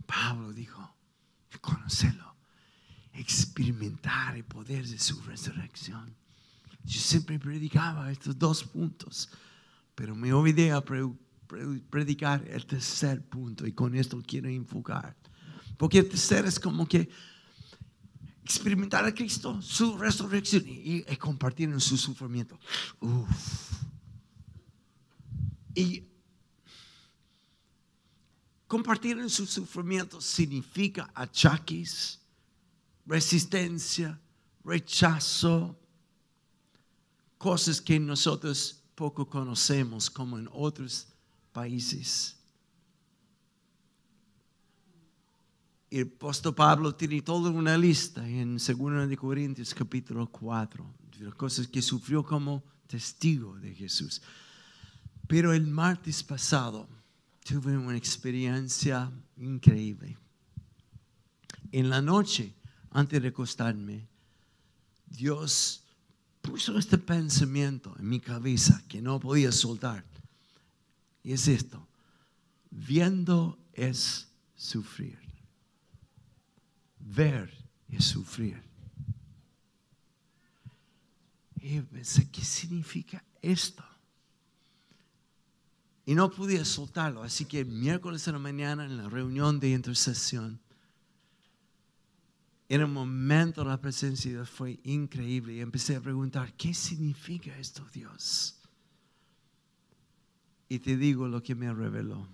Pablo 0.06 0.54
dijo, 0.54 0.96
conocerlo, 1.60 2.34
experimentar 3.12 4.38
el 4.38 4.46
poder 4.46 4.88
de 4.88 4.98
su 4.98 5.22
resurrección. 5.24 6.16
Yo 6.86 7.02
siempre 7.02 7.38
predicaba 7.38 8.10
estos 8.10 8.40
dos 8.40 8.64
puntos, 8.64 9.30
pero 9.96 10.16
me 10.16 10.32
olvidé 10.32 10.72
a 10.72 10.80
predicar 11.48 12.46
el 12.48 12.66
tercer 12.66 13.24
punto 13.24 13.66
y 13.66 13.72
con 13.72 13.96
esto 13.96 14.22
quiero 14.26 14.50
enfocar. 14.50 15.16
Porque 15.78 16.00
el 16.00 16.10
tercer 16.10 16.46
es 16.46 16.60
como 16.60 16.88
que 16.88 17.10
experimentar 18.44 19.04
a 19.04 19.14
Cristo, 19.14 19.62
su 19.62 19.98
resurrección 19.98 20.64
y, 20.66 21.04
compartir 21.18 21.70
en 21.70 21.80
su 21.80 21.98
sufrimiento. 21.98 22.58
Y 25.76 26.04
compartir 28.68 29.20
en 29.20 29.30
su 29.30 29.46
sufrimiento 29.46 30.22
significa 30.22 31.12
achaques, 31.14 32.20
resistencia, 33.06 34.20
rechazo, 34.64 35.78
cosas 37.38 37.82
que 37.82 38.00
nosotros 38.00 38.82
poco 38.96 39.30
conocemos 39.30 40.10
como 40.10 40.40
en 40.40 40.50
otros 40.52 41.08
países. 41.58 42.38
El 45.90 46.04
apóstol 46.04 46.54
Pablo 46.54 46.94
tiene 46.94 47.20
toda 47.24 47.50
una 47.50 47.76
lista 47.76 48.30
en 48.30 48.58
2 48.58 49.10
de 49.10 49.18
Corintios 49.18 49.74
capítulo 49.74 50.28
4 50.28 50.86
de 51.18 51.26
las 51.26 51.34
cosas 51.34 51.68
que 51.68 51.82
sufrió 51.82 52.24
como 52.24 52.64
testigo 52.86 53.58
de 53.58 53.74
Jesús. 53.74 54.22
Pero 55.26 55.52
el 55.52 55.66
martes 55.66 56.22
pasado 56.22 56.88
tuve 57.44 57.76
una 57.76 57.98
experiencia 57.98 59.12
increíble. 59.38 60.16
En 61.72 61.90
la 61.90 62.04
noche, 62.04 62.54
antes 62.92 63.20
de 63.20 63.30
acostarme, 63.30 64.08
Dios 65.08 65.82
puso 66.40 66.78
este 66.78 67.00
pensamiento 67.00 67.96
en 67.98 68.08
mi 68.08 68.20
cabeza 68.20 68.84
que 68.88 69.02
no 69.02 69.20
podía 69.20 69.52
soltar. 69.52 70.06
Y 71.28 71.34
es 71.34 71.50
esto, 71.50 71.86
viendo 72.72 73.60
es 73.74 74.30
sufrir. 74.56 75.20
Ver 77.00 77.54
es 77.90 78.06
sufrir. 78.06 78.64
Y 81.58 81.82
pensé, 81.82 82.32
¿qué 82.32 82.46
significa 82.46 83.22
esto? 83.42 83.84
Y 86.06 86.16
no 86.16 86.32
podía 86.32 86.64
soltarlo. 86.64 87.24
Así 87.24 87.44
que 87.44 87.66
miércoles 87.66 88.26
en 88.30 88.34
la 88.36 88.40
mañana, 88.40 88.86
en 88.86 88.96
la 88.96 89.10
reunión 89.10 89.60
de 89.60 89.72
intercesión, 89.72 90.62
en 92.70 92.80
el 92.80 92.88
momento 92.88 93.66
la 93.66 93.82
presencia 93.82 94.32
de 94.32 94.38
Dios 94.38 94.50
fue 94.50 94.80
increíble. 94.84 95.56
Y 95.56 95.60
empecé 95.60 95.98
a 95.98 96.02
preguntar, 96.02 96.54
¿qué 96.54 96.74
significa 96.74 97.54
esto, 97.58 97.86
Dios? 97.92 98.57
Y 100.70 100.80
te 100.80 100.98
digo 100.98 101.28
lo 101.28 101.42
que 101.42 101.56
me 101.56 101.74
reveló, 101.74 102.28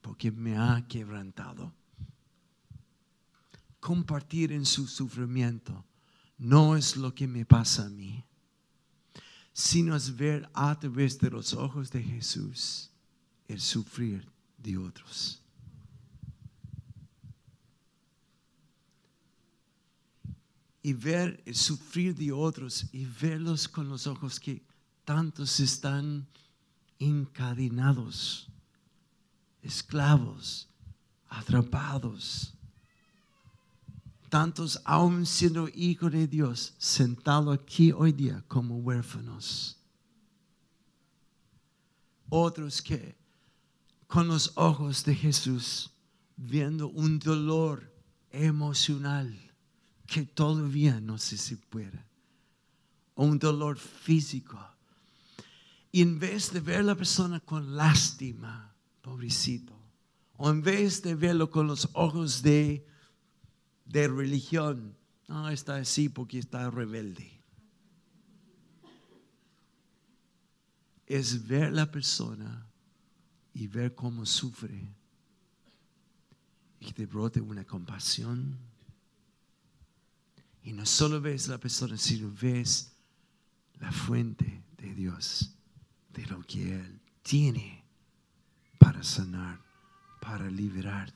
porque 0.00 0.30
me 0.30 0.56
ha 0.56 0.86
quebrantado. 0.88 1.72
Compartir 3.80 4.52
en 4.52 4.66
su 4.66 4.86
sufrimiento 4.86 5.84
no 6.38 6.76
es 6.76 6.96
lo 6.96 7.14
que 7.14 7.26
me 7.26 7.44
pasa 7.44 7.86
a 7.86 7.90
mí, 7.90 8.24
sino 9.52 9.96
es 9.96 10.16
ver 10.16 10.48
a 10.54 10.78
través 10.78 11.18
de 11.18 11.30
los 11.30 11.54
ojos 11.54 11.90
de 11.90 12.02
Jesús 12.02 12.90
el 13.48 13.60
sufrir 13.60 14.26
de 14.58 14.78
otros. 14.78 15.40
Y 20.82 20.92
ver 20.94 21.42
el 21.46 21.54
sufrir 21.54 22.14
de 22.14 22.32
otros 22.32 22.86
y 22.92 23.04
verlos 23.04 23.68
con 23.68 23.88
los 23.88 24.06
ojos 24.06 24.40
que 24.40 24.62
tantos 25.04 25.60
están 25.60 26.26
encadenados, 27.08 28.48
esclavos, 29.62 30.68
atrapados. 31.28 32.54
Tantos 34.28 34.80
aún 34.84 35.26
siendo 35.26 35.68
hijos 35.74 36.12
de 36.12 36.26
Dios, 36.26 36.74
sentados 36.78 37.58
aquí 37.58 37.92
hoy 37.92 38.12
día 38.12 38.42
como 38.48 38.78
huérfanos. 38.78 39.76
Otros 42.28 42.80
que 42.80 43.14
con 44.06 44.28
los 44.28 44.52
ojos 44.56 45.04
de 45.04 45.14
Jesús, 45.14 45.90
viendo 46.36 46.88
un 46.88 47.18
dolor 47.18 47.92
emocional 48.30 49.34
que 50.06 50.24
todavía 50.24 51.00
no 51.00 51.18
se 51.18 51.36
supera, 51.36 52.06
un 53.14 53.38
dolor 53.38 53.78
físico. 53.78 54.58
Y 55.92 56.00
en 56.00 56.18
vez 56.18 56.52
de 56.52 56.60
ver 56.60 56.80
a 56.80 56.82
la 56.82 56.94
persona 56.96 57.38
con 57.38 57.76
lástima, 57.76 58.74
pobrecito, 59.02 59.78
o 60.38 60.50
en 60.50 60.62
vez 60.62 61.02
de 61.02 61.14
verlo 61.14 61.50
con 61.50 61.66
los 61.66 61.88
ojos 61.92 62.42
de, 62.42 62.84
de 63.84 64.08
religión, 64.08 64.96
no, 65.28 65.48
está 65.50 65.76
así 65.76 66.08
porque 66.08 66.38
está 66.38 66.70
rebelde. 66.70 67.30
Es 71.06 71.46
ver 71.46 71.72
la 71.72 71.90
persona 71.90 72.66
y 73.54 73.66
ver 73.66 73.94
cómo 73.94 74.24
sufre 74.24 74.88
y 76.80 76.92
te 76.92 77.06
brote 77.06 77.40
una 77.40 77.64
compasión. 77.64 78.58
Y 80.64 80.72
no 80.72 80.86
solo 80.86 81.20
ves 81.20 81.48
la 81.48 81.58
persona, 81.58 81.96
sino 81.96 82.32
ves 82.40 82.92
la 83.78 83.92
fuente 83.92 84.62
de 84.78 84.94
Dios, 84.94 85.54
de 86.12 86.26
lo 86.26 86.42
que 86.42 86.74
Él 86.74 87.00
tiene 87.22 87.84
para 88.78 89.02
sanar, 89.02 89.60
para 90.20 90.50
liberar, 90.50 91.12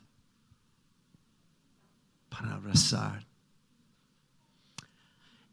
para 2.28 2.54
abrazar. 2.54 3.26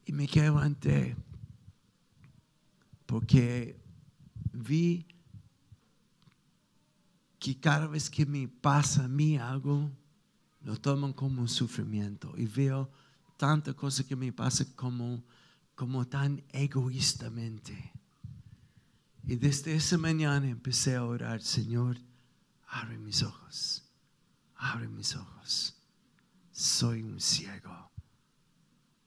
Y 0.06 0.12
me 0.12 0.28
quedé 0.28 1.16
porque 3.06 3.80
vi 4.52 5.06
que 7.40 7.60
cada 7.60 7.88
vez 7.88 8.10
que 8.10 8.26
me 8.26 8.48
pasa 8.48 9.06
a 9.06 9.08
mí 9.08 9.38
algo, 9.38 9.92
lo 10.62 10.78
toman 10.78 11.14
como 11.14 11.42
un 11.42 11.50
sufrimiento. 11.50 12.34
Y 12.38 12.46
veo 12.46 12.90
tanta 13.38 13.74
cosa 13.74 14.04
que 14.04 14.16
me 14.16 14.32
pasa 14.32 14.66
como, 14.76 15.24
como 15.76 16.08
tan 16.08 16.44
egoístamente. 16.52 17.93
Y 19.26 19.36
desde 19.38 19.76
esa 19.76 19.98
mañana 19.98 20.50
empecé 20.50 20.96
a 20.96 21.06
orar, 21.06 21.42
Señor, 21.42 21.98
abre 22.68 22.98
mis 22.98 23.24
ojos, 23.24 23.84
abre 24.56 24.88
mis 24.88 25.16
ojos. 25.16 25.76
Soy 26.52 27.04
un 27.04 27.20
ciego. 27.22 27.92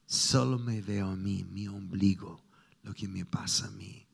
Solo 0.06 0.58
me 0.58 0.80
veo 0.80 1.08
a 1.08 1.16
mí, 1.16 1.44
mi 1.44 1.68
ombligo, 1.68 2.42
lo 2.82 2.94
que 2.94 3.08
me 3.08 3.26
pasa 3.26 3.66
a 3.66 3.70
mí. 3.70 4.06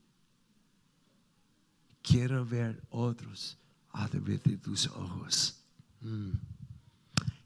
Quiero 2.03 2.45
ver 2.45 2.83
otros 2.91 3.59
a 3.93 4.09
través 4.09 4.43
de 4.43 4.57
tus 4.57 4.89
ojos. 4.89 5.63
Mm. 6.01 6.33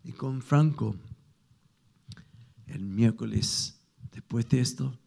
Y 0.04 0.12
con 0.12 0.40
Franco, 0.40 0.96
el 2.66 2.84
miércoles, 2.84 3.78
después 4.12 4.48
de 4.48 4.60
esto, 4.60 4.98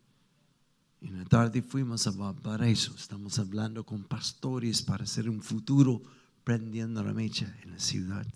en 1.02 1.18
la 1.18 1.26
tarde 1.26 1.62
fuimos 1.62 2.08
a 2.08 2.12
Valparaíso. 2.12 2.94
Estamos 2.96 3.40
hablando 3.40 3.86
con 3.86 4.04
pastores 4.04 4.82
para 4.82 5.04
hacer 5.04 5.30
un 5.30 5.42
futuro 5.42 6.02
prendiendo 6.44 7.04
la 7.04 7.14
mecha 7.14 7.56
en 7.64 7.72
la 7.72 7.80
ciudad. 7.80 8.28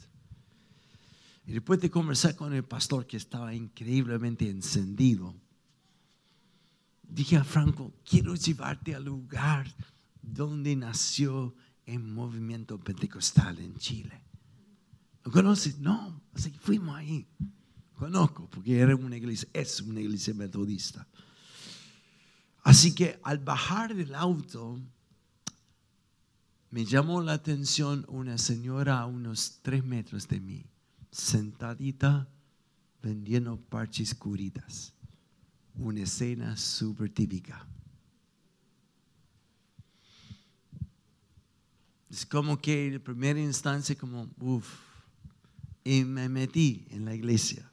Y 1.45 1.51
después 1.51 1.81
de 1.81 1.89
conversar 1.89 2.35
con 2.35 2.53
el 2.53 2.63
pastor 2.63 3.05
que 3.05 3.17
estaba 3.17 3.53
increíblemente 3.53 4.49
encendido, 4.49 5.35
dije 7.01 7.35
a 7.35 7.43
Franco, 7.43 7.93
quiero 8.09 8.35
llevarte 8.35 8.95
al 8.95 9.05
lugar 9.05 9.67
donde 10.21 10.75
nació 10.75 11.53
en 11.85 12.13
movimiento 12.13 12.79
pentecostal 12.79 13.59
en 13.59 13.75
Chile. 13.75 14.21
¿Lo 15.25 15.31
conoces? 15.31 15.79
No, 15.79 16.21
así 16.33 16.51
fuimos 16.51 16.95
ahí. 16.95 17.27
Conozco, 17.95 18.49
porque 18.49 18.79
era 18.79 18.95
una 18.95 19.17
iglesia, 19.17 19.47
es 19.53 19.81
una 19.81 19.99
iglesia 19.99 20.33
metodista. 20.33 21.07
Así 22.63 22.95
que 22.95 23.19
al 23.23 23.39
bajar 23.39 23.93
del 23.93 24.15
auto, 24.15 24.79
me 26.71 26.85
llamó 26.85 27.21
la 27.21 27.33
atención 27.33 28.05
una 28.07 28.37
señora 28.37 28.99
a 28.99 29.05
unos 29.05 29.59
tres 29.61 29.83
metros 29.83 30.27
de 30.27 30.39
mí, 30.39 30.65
sentadita 31.11 32.27
vendiendo 33.01 33.57
parches 33.57 34.15
curitas. 34.15 34.93
Una 35.75 36.03
escena 36.03 36.55
súper 36.55 37.09
típica. 37.09 37.67
Es 42.09 42.25
como 42.25 42.57
que 42.57 42.93
en 42.93 43.01
primera 43.01 43.39
instancia, 43.39 43.95
como, 43.95 44.29
uff, 44.39 44.79
y 45.83 46.05
me 46.05 46.29
metí 46.29 46.87
en 46.91 47.05
la 47.05 47.13
iglesia 47.13 47.72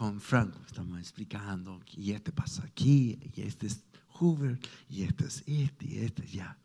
con 0.00 0.18
Franco, 0.18 0.58
estamos 0.66 0.98
explicando, 0.98 1.78
y 1.94 2.12
este 2.12 2.32
pasa 2.32 2.64
aquí, 2.64 3.18
y 3.34 3.42
este 3.42 3.66
es 3.66 3.82
Hoover, 4.14 4.58
y 4.88 5.02
este 5.02 5.26
es 5.26 5.44
este, 5.46 5.84
y 5.84 5.98
este 5.98 6.26
ya. 6.26 6.56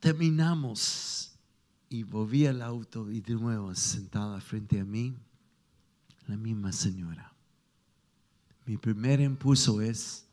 Terminamos 0.00 1.38
y 1.88 2.02
volví 2.02 2.46
al 2.46 2.62
auto 2.62 3.12
y 3.12 3.20
de 3.20 3.34
nuevo 3.34 3.72
sentada 3.76 4.40
frente 4.40 4.80
a 4.80 4.84
mí, 4.84 5.16
la 6.26 6.36
misma 6.36 6.72
señora. 6.72 7.32
Mi 8.64 8.76
primer 8.76 9.20
impulso 9.20 9.80
es, 9.80 10.26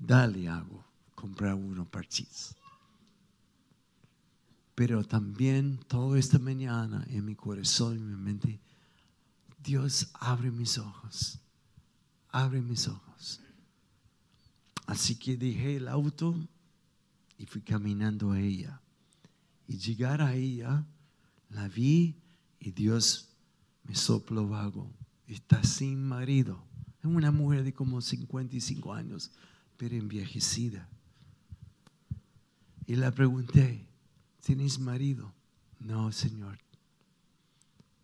dale 0.00 0.48
algo, 0.48 0.84
comprar 1.14 1.54
unos 1.54 1.86
parches. 1.86 2.56
Pero 4.74 5.04
también 5.04 5.78
toda 5.86 6.18
esta 6.18 6.40
mañana 6.40 7.06
en 7.08 7.24
mi 7.24 7.36
corazón 7.36 8.00
y 8.00 8.02
mi 8.02 8.16
mente, 8.16 8.58
Dios 9.64 10.10
abre 10.20 10.50
mis 10.50 10.78
ojos 10.78 11.40
abre 12.34 12.60
mis 12.60 12.88
ojos. 12.88 13.40
Así 14.86 15.14
que 15.14 15.36
dejé 15.36 15.76
el 15.76 15.86
auto 15.86 16.34
y 17.38 17.46
fui 17.46 17.62
caminando 17.62 18.32
a 18.32 18.40
ella. 18.40 18.82
Y 19.68 19.78
llegar 19.78 20.20
a 20.20 20.34
ella, 20.34 20.84
la 21.48 21.68
vi 21.68 22.16
y 22.58 22.72
Dios 22.72 23.28
me 23.84 23.94
sopló 23.94 24.52
algo. 24.56 24.92
Está 25.28 25.62
sin 25.62 26.02
marido. 26.02 26.66
Es 26.98 27.04
una 27.04 27.30
mujer 27.30 27.62
de 27.62 27.72
como 27.72 28.00
55 28.00 28.92
años, 28.92 29.30
pero 29.76 29.94
envejecida. 29.94 30.88
Y 32.84 32.96
la 32.96 33.12
pregunté, 33.12 33.86
¿tienes 34.40 34.80
marido? 34.80 35.32
No, 35.78 36.10
Señor. 36.10 36.58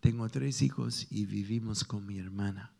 Tengo 0.01 0.27
tres 0.29 0.63
hijos 0.63 1.05
y 1.11 1.25
vivimos 1.25 1.83
con 1.83 2.05
mi 2.07 2.17
hermana. 2.17 2.73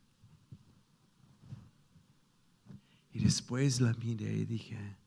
Y 3.13 3.19
después 3.19 3.79
la 3.79 3.93
miré 3.93 4.33
y 4.33 4.45
dije, 4.45 4.97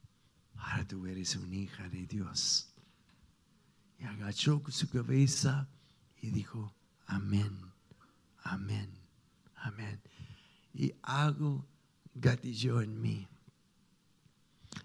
ahora 0.55 0.87
tú 0.87 1.07
eres 1.07 1.35
una 1.35 1.57
hija 1.57 1.89
de 1.89 2.07
Dios. 2.07 2.73
Y 3.99 4.05
agachó 4.05 4.63
su 4.69 4.89
cabeza 4.89 5.69
y 6.21 6.31
dijo, 6.31 6.73
amén, 7.07 7.59
amén, 8.45 8.89
amén. 9.57 10.01
Y 10.73 10.95
algo 11.03 11.67
gatilló 12.15 12.81
en 12.81 13.01
mí. 13.01 13.27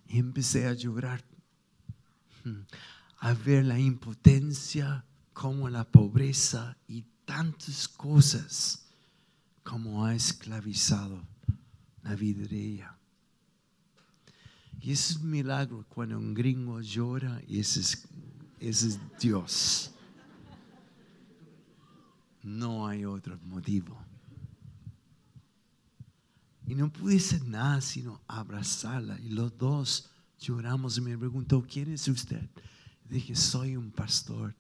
Y 0.07 0.17
empecé 0.17 0.65
a 0.65 0.73
llorar, 0.73 1.23
a 3.19 3.33
ver 3.33 3.65
la 3.65 3.77
impotencia, 3.77 5.05
como 5.33 5.69
la 5.69 5.89
pobreza 5.89 6.75
y 6.87 7.05
tantas 7.29 7.87
cosas 7.87 8.87
como 9.61 10.03
ha 10.03 10.15
esclavizado 10.15 11.21
la 12.01 12.15
vida 12.15 12.47
de 12.47 12.59
ella. 12.59 12.97
Y 14.81 14.91
es 14.91 15.15
un 15.17 15.29
milagro 15.29 15.85
cuando 15.89 16.17
un 16.17 16.33
gringo 16.33 16.81
llora 16.81 17.39
y 17.47 17.59
ese 17.59 17.81
es, 17.81 18.07
ese 18.59 18.87
es 18.87 18.99
Dios. 19.19 19.91
No 22.41 22.87
hay 22.87 23.05
otro 23.05 23.37
motivo. 23.43 23.95
Y 26.65 26.73
no 26.73 26.91
pude 26.91 27.17
hacer 27.17 27.45
nada 27.45 27.79
sino 27.81 28.23
abrazarla. 28.25 29.19
Y 29.19 29.29
los 29.29 29.55
dos 29.55 30.09
lloramos 30.39 30.97
y 30.97 31.01
me 31.01 31.15
preguntó, 31.15 31.61
¿quién 31.61 31.93
es 31.93 32.07
usted? 32.07 32.49
Dije, 33.07 33.35
soy 33.35 33.75
un 33.75 33.91
pastor. 33.91 34.55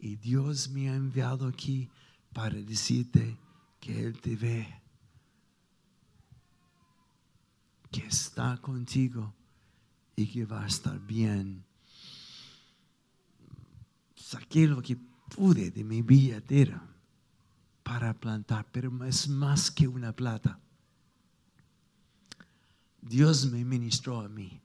Y 0.00 0.16
Dios 0.16 0.68
me 0.68 0.88
ha 0.88 0.94
enviado 0.94 1.46
aquí 1.46 1.88
para 2.32 2.56
decirte 2.56 3.36
que 3.80 4.04
Él 4.04 4.20
te 4.20 4.36
ve, 4.36 4.82
que 7.90 8.06
está 8.06 8.56
contigo 8.58 9.34
y 10.14 10.26
que 10.26 10.44
va 10.44 10.64
a 10.64 10.66
estar 10.66 10.98
bien. 11.00 11.64
Saqué 14.14 14.68
lo 14.68 14.82
que 14.82 14.96
pude 14.96 15.70
de 15.70 15.84
mi 15.84 16.02
billetera 16.02 16.82
para 17.82 18.12
plantar, 18.12 18.66
pero 18.70 19.04
es 19.04 19.28
más 19.28 19.70
que 19.70 19.88
una 19.88 20.12
plata. 20.12 20.60
Dios 23.00 23.50
me 23.50 23.64
ministró 23.64 24.20
a 24.20 24.28
mí. 24.28 24.60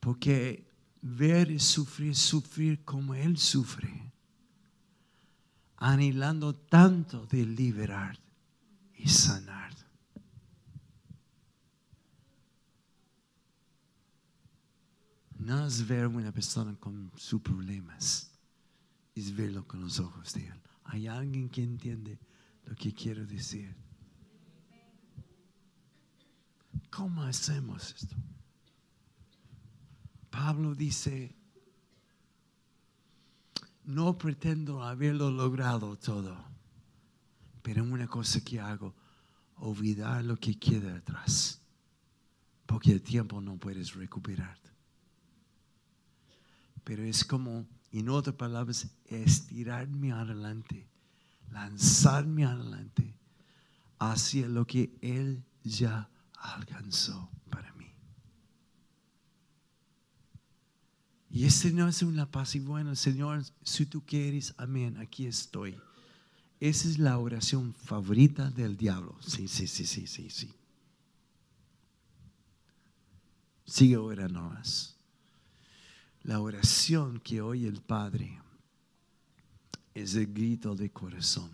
Porque 0.00 0.71
ver 1.02 1.50
y 1.50 1.58
sufrir, 1.58 2.16
sufrir 2.16 2.82
como 2.84 3.14
Él 3.14 3.36
sufre 3.36 4.12
anhelando 5.82 6.54
tanto 6.54 7.26
de 7.26 7.44
liberar 7.44 8.16
y 8.94 9.08
sanar. 9.08 9.72
No 15.40 15.66
es 15.66 15.84
ver 15.88 16.06
una 16.06 16.30
persona 16.30 16.76
con 16.78 17.10
sus 17.16 17.42
problemas, 17.42 18.30
es 19.16 19.34
verlo 19.34 19.66
con 19.66 19.80
los 19.80 19.98
ojos 19.98 20.32
de 20.34 20.46
Él. 20.46 20.60
Hay 20.84 21.08
alguien 21.08 21.48
que 21.48 21.64
entiende 21.64 22.16
lo 22.64 22.76
que 22.76 22.94
quiero 22.94 23.26
decir. 23.26 23.74
¿Cómo 26.90 27.22
hacemos 27.24 27.92
esto? 27.92 28.14
Pablo 30.32 30.74
dice, 30.74 31.36
no 33.84 34.16
pretendo 34.16 34.82
haberlo 34.82 35.30
logrado 35.30 35.96
todo, 35.98 36.34
pero 37.62 37.84
una 37.84 38.08
cosa 38.08 38.40
que 38.40 38.58
hago, 38.58 38.94
olvidar 39.56 40.24
lo 40.24 40.36
que 40.38 40.58
queda 40.58 40.96
atrás, 40.96 41.60
porque 42.64 42.92
el 42.92 43.02
tiempo 43.02 43.42
no 43.42 43.58
puedes 43.58 43.92
recuperar. 43.94 44.58
Pero 46.82 47.04
es 47.04 47.24
como, 47.24 47.66
en 47.92 48.08
otras 48.08 48.34
palabras, 48.34 48.88
estirarme 49.04 50.12
adelante, 50.12 50.88
lanzarme 51.50 52.46
adelante 52.46 53.14
hacia 53.98 54.48
lo 54.48 54.66
que 54.66 54.96
Él 55.02 55.44
ya 55.62 56.08
alcanzó 56.38 57.30
para 57.50 57.70
mí. 57.74 57.94
Y 61.32 61.46
este 61.46 61.72
no 61.72 61.88
es 61.88 62.02
una 62.02 62.30
paz 62.30 62.54
y 62.56 62.60
bueno, 62.60 62.94
Señor, 62.94 63.42
si 63.62 63.86
tú 63.86 64.04
quieres, 64.04 64.52
amén, 64.58 64.98
aquí 64.98 65.26
estoy. 65.26 65.80
Esa 66.60 66.88
es 66.88 66.98
la 66.98 67.18
oración 67.18 67.72
favorita 67.72 68.50
del 68.50 68.76
diablo. 68.76 69.16
Sí, 69.22 69.48
sí, 69.48 69.66
sí, 69.66 69.86
sí, 69.86 70.06
sí, 70.06 70.28
sí. 70.28 70.52
Sigue 73.64 73.96
orando 73.96 74.42
más. 74.42 74.94
La 76.22 76.38
oración 76.38 77.18
que 77.18 77.40
oye 77.40 77.66
el 77.66 77.80
Padre 77.80 78.38
es 79.94 80.14
el 80.14 80.26
grito 80.26 80.76
de 80.76 80.90
corazón. 80.90 81.50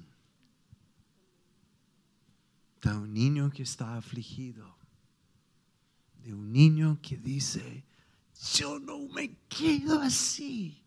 De 2.83 2.91
un 2.91 3.15
niño 3.15 3.49
que 3.51 3.63
está 3.63 3.97
afligido. 3.97 4.77
De 6.25 6.35
un 6.35 6.53
niño 6.53 6.99
que 7.01 7.17
dice, 7.17 7.85
yo 8.55 8.79
no 8.79 9.09
me 9.09 9.37
quedo 9.49 10.01
así. 10.01 10.83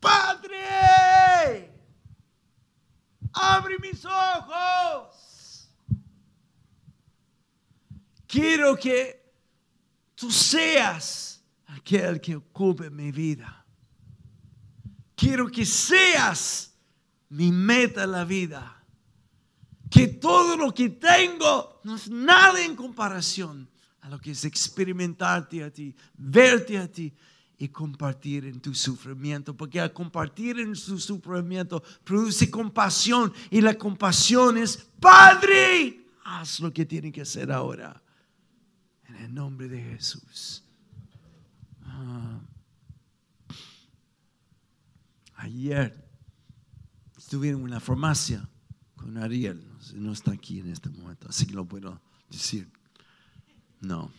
Padre, 0.00 1.72
abre 3.32 3.78
mis 3.78 4.04
ojos. 4.04 5.70
Quiero 8.26 8.76
que 8.76 9.32
tú 10.14 10.30
seas 10.30 11.42
aquel 11.66 12.20
que 12.20 12.36
ocupe 12.36 12.90
mi 12.90 13.10
vida. 13.10 13.64
Quiero 15.16 15.50
que 15.50 15.64
seas 15.64 16.74
mi 17.30 17.50
meta 17.50 18.04
en 18.04 18.12
la 18.12 18.24
vida. 18.24 18.74
Que 19.90 20.06
todo 20.06 20.56
lo 20.56 20.72
que 20.74 20.90
tengo 20.90 21.80
no 21.82 21.96
es 21.96 22.10
nada 22.10 22.62
en 22.62 22.76
comparación 22.76 23.70
lo 24.08 24.18
que 24.18 24.32
es 24.32 24.44
experimentarte 24.44 25.62
a 25.62 25.70
ti, 25.70 25.94
verte 26.16 26.78
a 26.78 26.90
ti 26.90 27.12
y 27.58 27.68
compartir 27.68 28.44
en 28.44 28.60
tu 28.60 28.74
sufrimiento, 28.74 29.56
porque 29.56 29.80
al 29.80 29.92
compartir 29.92 30.60
en 30.60 30.76
su 30.76 30.98
sufrimiento 30.98 31.82
produce 32.04 32.50
compasión 32.50 33.32
y 33.50 33.60
la 33.60 33.76
compasión 33.76 34.56
es, 34.56 34.76
Padre, 35.00 36.06
haz 36.24 36.60
lo 36.60 36.72
que 36.72 36.86
tiene 36.86 37.10
que 37.10 37.22
hacer 37.22 37.50
ahora, 37.50 38.00
en 39.08 39.16
el 39.16 39.34
nombre 39.34 39.68
de 39.68 39.82
Jesús. 39.82 40.62
Ah. 41.82 42.40
Ayer 45.34 46.08
estuve 47.16 47.48
en 47.48 47.56
una 47.56 47.80
farmacia 47.80 48.48
con 48.94 49.16
Ariel, 49.18 49.64
no 49.94 50.12
está 50.12 50.32
aquí 50.32 50.60
en 50.60 50.70
este 50.70 50.88
momento, 50.90 51.28
así 51.28 51.46
que 51.46 51.54
lo 51.54 51.64
puedo 51.64 52.00
decir. 52.30 52.77
No. 53.80 54.10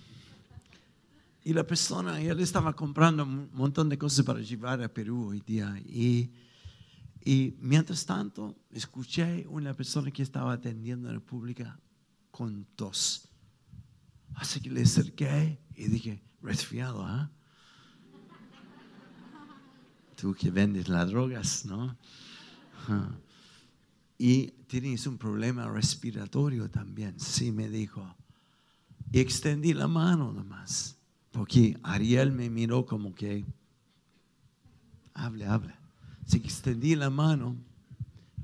Y 1.44 1.54
la 1.54 1.66
persona, 1.66 2.22
él 2.22 2.40
estaba 2.40 2.74
comprando 2.74 3.24
un 3.24 3.50
montón 3.54 3.90
de 3.90 3.98
cosas 3.98 4.26
para 4.26 4.40
llevar 4.42 4.84
a 4.84 4.94
Perú 4.94 5.30
hoy 5.30 5.42
día. 5.42 5.82
Y, 5.86 6.32
mientras 7.60 8.06
tanto, 8.06 8.56
escuché 8.72 9.48
una 9.48 9.74
persona 9.74 10.12
que 10.12 10.22
estaba 10.22 10.54
atendiendo 10.54 11.08
en 11.10 11.16
la 11.16 11.22
pública 11.22 11.80
con 12.32 12.66
tos. 12.76 13.30
Así 14.36 14.60
que 14.60 14.70
le 14.70 14.84
acerqué 14.84 15.60
y 15.76 15.88
dije, 15.88 16.22
resfriado, 16.42 17.04
¿ah? 17.04 17.32
Tú 20.16 20.34
que 20.34 20.52
vendes 20.52 20.90
las 20.90 21.10
drogas, 21.10 21.66
¿no? 21.66 21.98
Y 24.18 24.48
tienes 24.68 25.08
un 25.08 25.18
problema 25.18 25.68
respiratorio 25.70 26.70
también. 26.70 27.20
Sí, 27.20 27.52
me 27.52 27.70
dijo. 27.70 28.16
Y 29.12 29.20
extendí 29.20 29.74
la 29.74 29.88
mano 29.88 30.32
nomás. 30.32 30.98
Porque 31.32 31.78
Ariel 31.84 32.32
me 32.32 32.50
miró 32.50 32.86
como 32.86 33.14
que, 33.14 33.46
hable, 35.14 35.46
hable. 35.46 35.76
Así 36.26 36.40
que 36.40 36.48
extendí 36.48 36.96
la 36.96 37.10
mano, 37.10 37.56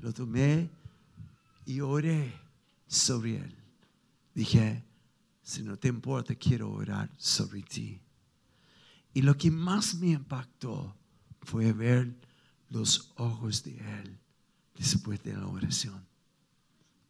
lo 0.00 0.12
tomé 0.12 0.70
y 1.64 1.80
oré. 1.80 2.32
sobre 2.88 3.38
él. 3.38 3.54
Dije, 4.32 4.84
si 5.42 5.62
no 5.62 5.76
te 5.76 5.88
importa, 5.88 6.36
quiero 6.36 6.70
orar 6.70 7.10
sobre 7.16 7.62
ti. 7.62 8.00
Y 9.12 9.22
lo 9.22 9.36
que 9.36 9.50
más 9.50 9.96
me 9.96 10.10
impactó 10.10 10.94
fue 11.42 11.72
ver 11.72 12.14
los 12.70 13.12
ojos 13.16 13.64
de 13.64 13.76
él 13.78 14.18
después 14.76 15.22
de 15.22 15.34
la 15.34 15.46
oración. 15.46 16.04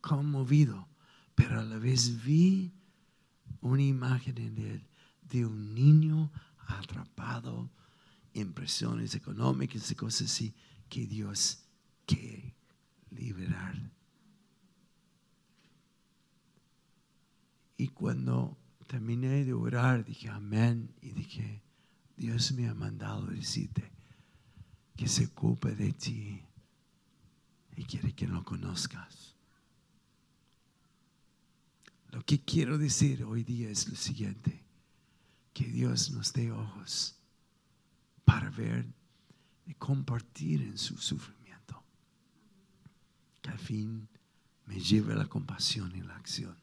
Conmovido, 0.00 0.88
pero 1.34 1.60
a 1.60 1.64
la 1.64 1.78
vez 1.78 2.24
vi 2.24 2.72
una 3.66 3.82
imagen 3.82 4.38
en 4.38 4.58
él 4.58 4.86
de 5.22 5.44
un 5.44 5.74
niño 5.74 6.30
atrapado 6.66 7.70
en 8.34 8.52
presiones 8.52 9.14
económicas 9.14 9.90
y 9.90 9.94
cosas 9.94 10.30
así 10.30 10.54
que 10.88 11.06
Dios 11.06 11.64
quiere 12.06 12.54
liberar. 13.10 13.90
Y 17.76 17.88
cuando 17.88 18.56
terminé 18.86 19.44
de 19.44 19.52
orar, 19.52 20.04
dije 20.04 20.28
amén 20.28 20.94
y 21.02 21.12
dije, 21.12 21.62
Dios 22.16 22.52
me 22.52 22.68
ha 22.68 22.74
mandado 22.74 23.26
decirte 23.26 23.92
que 24.96 25.08
se 25.08 25.26
ocupe 25.26 25.74
de 25.74 25.92
ti 25.92 26.42
y 27.76 27.84
quiere 27.84 28.14
que 28.14 28.26
lo 28.26 28.44
conozcas. 28.44 29.35
Lo 32.16 32.24
que 32.24 32.40
quiero 32.40 32.78
decir 32.78 33.24
hoy 33.24 33.44
día 33.44 33.68
es 33.68 33.90
lo 33.90 33.94
siguiente, 33.94 34.64
que 35.52 35.66
Dios 35.66 36.12
nos 36.12 36.32
dé 36.32 36.50
ojos 36.50 37.14
para 38.24 38.48
ver 38.48 38.86
y 39.66 39.74
compartir 39.74 40.62
en 40.62 40.78
su 40.78 40.96
sufrimiento, 40.96 41.84
que 43.42 43.50
al 43.50 43.58
fin 43.58 44.08
me 44.64 44.80
lleve 44.80 45.14
la 45.14 45.26
compasión 45.26 45.94
y 45.94 46.00
la 46.00 46.16
acción. 46.16 46.56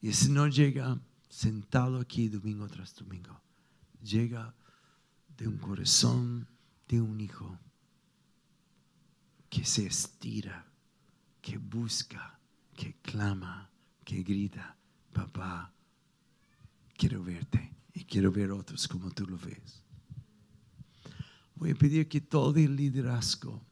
Y 0.00 0.08
ese 0.08 0.30
no 0.30 0.48
llega 0.48 1.00
sentado 1.28 2.00
aquí 2.00 2.28
domingo 2.28 2.66
tras 2.66 2.96
domingo, 2.96 3.40
llega 4.02 4.52
de 5.36 5.46
un 5.46 5.58
corazón 5.58 6.48
de 6.88 7.00
un 7.00 7.20
hijo 7.20 7.56
que 9.48 9.64
se 9.64 9.86
estira, 9.86 10.66
que 11.40 11.56
busca, 11.58 12.40
que 12.74 12.94
clama, 12.94 13.71
que 14.04 14.22
grita, 14.22 14.76
papá, 15.12 15.72
quiero 16.96 17.22
verte 17.22 17.74
y 17.94 18.04
quiero 18.04 18.30
ver 18.32 18.50
otros 18.50 18.88
como 18.88 19.10
tú 19.10 19.26
lo 19.26 19.38
ves. 19.38 19.82
Voy 21.54 21.70
a 21.70 21.74
pedir 21.74 22.08
que 22.08 22.20
todo 22.20 22.56
el 22.56 22.74
liderazgo 22.74 23.62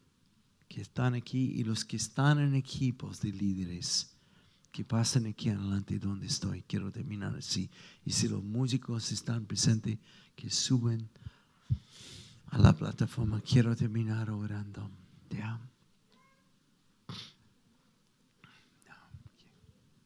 que 0.68 0.80
están 0.80 1.14
aquí 1.14 1.52
y 1.56 1.64
los 1.64 1.84
que 1.84 1.96
están 1.96 2.38
en 2.38 2.54
equipos 2.54 3.20
de 3.20 3.32
líderes, 3.32 4.14
que 4.70 4.84
pasen 4.84 5.26
aquí 5.26 5.48
adelante 5.48 5.98
donde 5.98 6.26
estoy. 6.26 6.62
Quiero 6.62 6.92
terminar 6.92 7.34
así. 7.34 7.68
Y 8.04 8.12
si 8.12 8.28
los 8.28 8.44
músicos 8.44 9.10
están 9.10 9.46
presentes, 9.46 9.98
que 10.36 10.48
suben 10.48 11.08
a 12.46 12.58
la 12.58 12.72
plataforma. 12.72 13.40
Quiero 13.40 13.74
terminar 13.74 14.30
orando. 14.30 14.88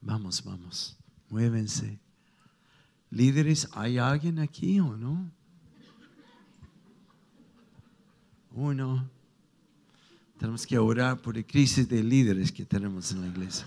Vamos, 0.05 0.45
vamos. 0.45 0.97
Muévense. 1.31 1.99
Líderes, 3.11 3.69
¿hay 3.73 3.97
alguien 3.97 4.39
aquí 4.39 4.79
o 4.79 4.97
no? 4.97 5.31
Uno. 8.53 9.09
Tenemos 10.39 10.67
que 10.67 10.77
orar 10.79 11.17
por 11.23 11.37
la 11.37 11.43
crisis 11.43 11.89
de 11.89 12.03
líderes 12.03 12.53
que 12.53 12.67
tenemos 12.67 13.13
en 13.13 13.23
la 13.23 13.29
iglesia. 13.29 13.65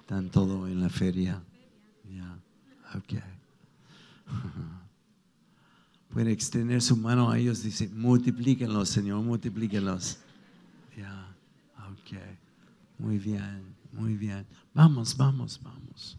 Están 0.00 0.28
todos 0.28 0.68
en 0.68 0.80
la 0.80 0.88
feria. 0.88 1.40
Ya, 2.10 2.38
ok. 2.96 3.22
Pueden 6.12 6.32
extender 6.32 6.82
su 6.82 6.96
mano 6.96 7.30
a 7.30 7.38
ellos, 7.38 7.62
dice, 7.62 7.88
multiplíquenlos, 7.90 8.88
Señor, 8.88 9.22
multiplíquenlos. 9.22 10.18
Ya, 10.96 11.32
ok. 11.92 12.18
Muy 12.98 13.18
bien, 13.18 13.75
muy 13.92 14.16
bien. 14.16 14.46
Vamos, 14.74 15.16
vamos, 15.16 15.60
vamos. 15.62 16.18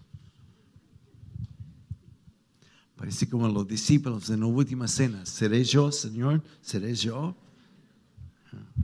Parece 2.96 3.30
como 3.30 3.48
los 3.48 3.68
discípulos 3.68 4.30
en 4.30 4.40
la 4.40 4.48
última 4.48 4.88
cena. 4.88 5.26
¿Seré 5.26 5.64
yo, 5.64 5.92
Señor? 5.92 6.44
¿Seré 6.62 6.96
yo? 6.96 7.36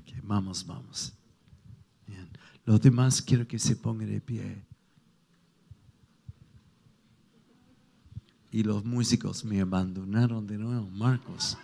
Okay, 0.01 0.19
vamos, 0.23 0.65
vamos. 0.65 1.13
Los 2.65 2.79
demás 2.81 3.21
quiero 3.21 3.45
que 3.45 3.59
se 3.59 3.75
pongan 3.75 4.09
de 4.09 4.21
pie. 4.21 4.63
y 8.53 8.61
los 8.61 8.85
músicos 8.85 9.43
me 9.43 9.59
abandonaron 9.59 10.45
de 10.45 10.59
nuevo, 10.59 10.87
Marcos. 10.91 11.57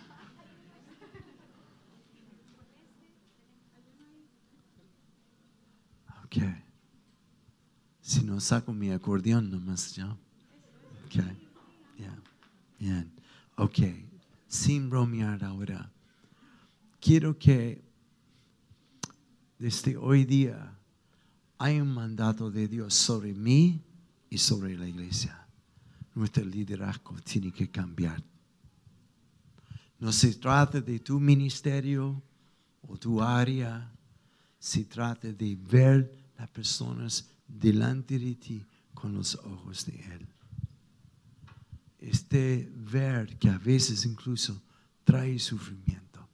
Ok. 6.24 6.38
Si 8.10 8.24
no 8.24 8.40
saco 8.40 8.72
mi 8.72 8.90
acordeón 8.90 9.52
nomás 9.52 9.94
ya. 9.94 10.10
Ok. 11.04 11.14
Yeah. 11.96 12.18
Bien. 12.76 13.12
Ok. 13.54 13.78
Sin 14.48 14.90
bromear 14.90 15.44
ahora. 15.44 15.92
Quiero 17.00 17.38
que 17.38 17.84
desde 19.60 19.96
hoy 19.96 20.24
día 20.24 20.76
hay 21.56 21.80
un 21.80 21.94
mandato 21.94 22.50
de 22.50 22.66
Dios 22.66 22.94
sobre 22.94 23.32
mí 23.32 23.80
y 24.28 24.38
sobre 24.38 24.76
la 24.76 24.88
iglesia 24.88 25.46
nuestro 26.16 26.44
liderazgo 26.44 27.14
tiene 27.22 27.52
que 27.52 27.70
cambiar. 27.70 28.20
No 30.00 30.10
se 30.10 30.34
trata 30.34 30.80
de 30.80 30.98
tu 30.98 31.20
ministerio 31.20 32.20
o 32.88 32.96
tu 32.96 33.22
área, 33.22 33.88
se 34.58 34.84
trata 34.84 35.30
de 35.30 35.54
ver 35.54 36.12
las 36.36 36.48
personas 36.48 37.30
delante 37.58 38.18
de 38.18 38.34
ti 38.34 38.66
con 38.94 39.14
los 39.14 39.34
ojos 39.36 39.86
de 39.86 40.00
Él. 40.14 40.26
Este 41.98 42.70
ver 42.74 43.38
que 43.38 43.48
a 43.50 43.58
veces 43.58 44.04
incluso 44.06 44.62
trae 45.04 45.38
sufrimiento, 45.38 46.28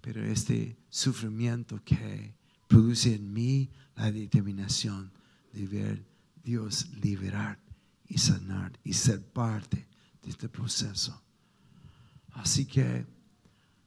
pero 0.00 0.22
este 0.24 0.76
sufrimiento 0.88 1.82
que 1.84 2.34
produce 2.68 3.14
en 3.14 3.32
mí 3.32 3.70
la 3.96 4.12
determinación 4.12 5.12
de 5.52 5.66
ver 5.66 6.06
Dios 6.42 6.88
liberar 7.02 7.58
y 8.06 8.18
sanar 8.18 8.78
y 8.84 8.92
ser 8.92 9.24
parte 9.24 9.86
de 10.22 10.30
este 10.30 10.48
proceso. 10.48 11.20
Así 12.32 12.66
que 12.66 13.06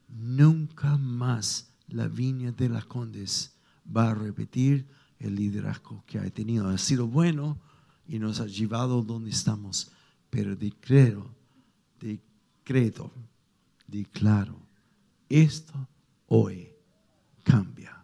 nunca 0.08 0.98
más 0.98 1.72
la 1.88 2.08
viña 2.08 2.52
de 2.52 2.70
las 2.70 2.86
condes 2.86 3.54
va 3.96 4.12
a 4.12 4.16
repetir 4.16 4.88
el 5.19 5.36
liderazgo 5.36 6.03
que 6.06 6.19
ha 6.19 6.30
tenido. 6.30 6.67
Ha 6.69 6.77
sido 6.77 7.08
bueno 7.08 7.58
y 8.08 8.19
nos 8.19 8.39
ha 8.39 8.45
llevado 8.45 9.01
donde 9.01 9.30
estamos, 9.30 9.91
pero 10.30 10.56
decreto, 10.56 11.30
decreto, 11.99 13.12
declaro, 13.88 14.60
esto 15.30 15.88
hoy 16.27 16.69
cambia. 17.43 17.97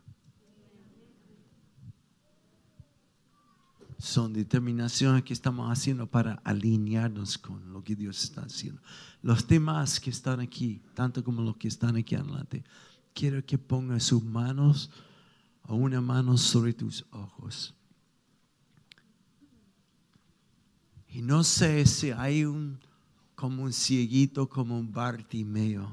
son 4.03 4.33
determinaciones 4.33 5.23
que 5.23 5.31
estamos 5.31 5.71
haciendo 5.71 6.07
para 6.07 6.33
alinearnos 6.43 7.37
con 7.37 7.71
lo 7.71 7.81
que 7.85 7.95
Dios 7.95 8.21
está 8.21 8.41
haciendo. 8.41 8.81
Los 9.21 9.47
demás 9.47 10.01
que 10.01 10.09
están 10.09 10.41
aquí, 10.41 10.81
tanto 10.93 11.23
como 11.23 11.41
los 11.41 11.55
que 11.55 11.69
están 11.69 11.95
aquí 11.95 12.13
adelante, 12.13 12.65
quiero 13.13 13.45
que 13.45 13.57
pongan 13.57 14.01
sus 14.01 14.21
manos 14.21 14.91
o 15.67 15.75
una 15.75 16.01
mano 16.01 16.37
sobre 16.37 16.73
tus 16.73 17.05
ojos. 17.11 17.73
Y 21.07 21.21
no 21.21 21.43
sé 21.43 21.85
si 21.85 22.11
hay 22.11 22.45
un 22.45 22.79
como 23.35 23.63
un 23.63 23.73
cieguito, 23.73 24.47
como 24.47 24.79
un 24.79 24.91
Bartimeo, 24.91 25.91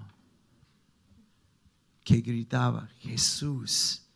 que 2.04 2.20
gritaba, 2.20 2.88
Jesús, 3.00 4.06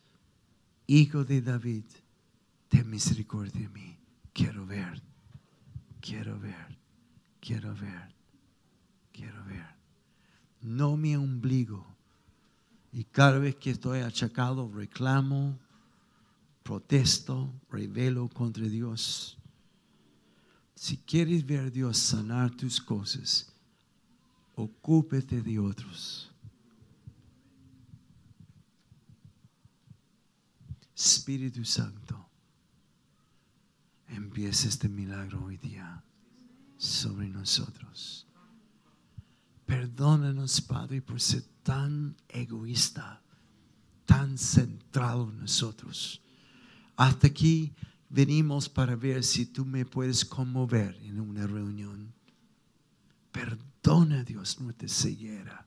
hijo 0.86 1.24
de 1.24 1.42
David 1.42 1.84
ten 2.68 2.88
misericordia 2.88 3.60
de 3.60 3.68
mí. 3.68 3.96
Quiero 4.32 4.66
ver, 4.66 5.02
quiero 6.00 6.38
ver, 6.38 6.78
quiero 7.40 7.74
ver, 7.74 8.14
quiero 9.12 9.44
ver. 9.44 9.66
No 10.60 10.96
mi 10.96 11.14
ombligo. 11.14 11.93
Y 12.94 13.02
cada 13.02 13.40
vez 13.40 13.56
que 13.56 13.70
estoy 13.70 14.02
achacado, 14.02 14.70
reclamo, 14.72 15.58
protesto, 16.62 17.52
revelo 17.68 18.28
contra 18.28 18.68
Dios. 18.68 19.36
Si 20.76 20.98
quieres 20.98 21.44
ver 21.44 21.64
a 21.64 21.70
Dios 21.70 21.98
sanar 21.98 22.52
tus 22.52 22.80
cosas, 22.80 23.52
ocúpete 24.54 25.42
de 25.42 25.58
otros. 25.58 26.30
Espíritu 30.94 31.64
Santo, 31.64 32.28
empieza 34.06 34.68
este 34.68 34.88
milagro 34.88 35.44
hoy 35.44 35.56
día 35.56 36.00
sobre 36.76 37.28
nosotros. 37.28 38.28
Perdónanos, 39.66 40.60
Padre, 40.60 41.00
por 41.00 41.20
ser 41.20 41.42
tan 41.62 42.16
egoísta, 42.28 43.22
tan 44.04 44.36
centrado 44.36 45.30
en 45.30 45.40
nosotros. 45.40 46.20
Hasta 46.96 47.26
aquí 47.26 47.74
venimos 48.08 48.68
para 48.68 48.94
ver 48.94 49.24
si 49.24 49.46
tú 49.46 49.64
me 49.64 49.84
puedes 49.84 50.24
conmover 50.24 50.96
en 51.02 51.20
una 51.20 51.46
reunión. 51.46 52.12
Perdona, 53.32 54.22
Dios, 54.22 54.60
nuestra 54.60 54.88
ceguera. 54.88 55.66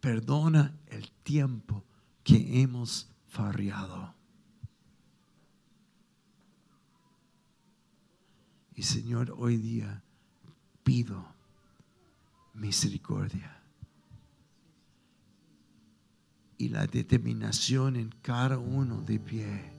Perdona 0.00 0.78
el 0.86 1.10
tiempo 1.22 1.84
que 2.22 2.60
hemos 2.60 3.08
farriado. 3.26 4.14
Y 8.74 8.82
Señor, 8.82 9.34
hoy 9.36 9.56
día 9.56 10.04
pido 10.88 11.22
misericordia 12.54 13.60
y 16.56 16.70
la 16.70 16.86
determinación 16.86 17.96
en 17.96 18.08
cada 18.22 18.56
uno 18.56 19.02
de 19.02 19.20
pie 19.20 19.70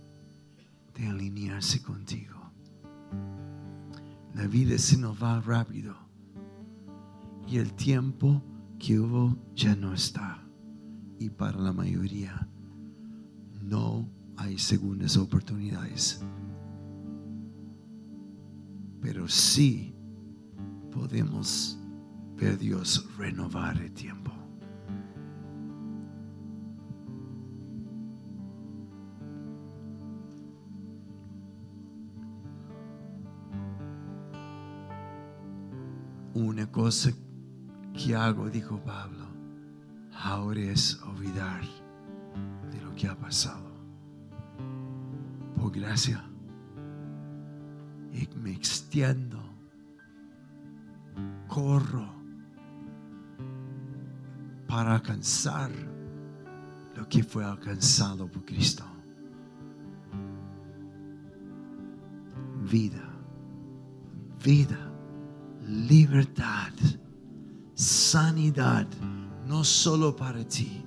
de 0.94 1.08
alinearse 1.08 1.82
contigo. 1.82 2.36
La 4.36 4.46
vida 4.46 4.78
se 4.78 4.98
nos 4.98 5.18
va 5.18 5.42
rápido 5.42 5.96
y 7.48 7.58
el 7.58 7.74
tiempo 7.74 8.44
que 8.78 9.00
hubo 9.00 9.36
ya 9.56 9.76
no 9.76 9.96
está. 9.96 10.44
Y 11.18 11.32
para 11.32 11.58
la 11.58 11.74
mayoría 11.74 12.48
no 13.64 14.08
hay 14.38 14.60
segundas 14.60 15.18
oportunidades. 15.18 16.22
Pero 19.02 19.28
sí 19.28 19.96
podemos 20.92 21.78
ver 22.36 22.58
Dios 22.58 23.08
renovar 23.18 23.78
el 23.82 23.92
tiempo. 23.92 24.32
Una 36.34 36.72
cosa 36.72 37.12
que 37.94 38.16
hago, 38.16 38.50
dijo 38.50 38.80
Pablo, 38.84 39.26
ahora 40.14 40.60
es 40.62 41.02
olvidar 41.04 41.62
de 42.72 42.82
lo 42.82 42.96
que 42.96 43.08
ha 43.08 43.18
pasado. 43.18 43.70
Por 45.58 45.72
gracia, 45.72 46.24
me 48.42 48.52
extiendo, 48.52 49.38
corro 51.50 52.10
para 54.66 54.96
alcanzar 54.96 55.72
lo 56.96 57.10
que 57.10 57.22
fue 57.22 57.44
alcanzado 57.44 58.32
por 58.32 58.46
Cristo. 58.46 58.86
Vida, 62.72 63.04
vida 64.42 64.90
libertad, 65.70 66.74
sanidad, 67.76 68.88
no 69.46 69.64
solo 69.64 70.16
para 70.16 70.44
ti, 70.48 70.84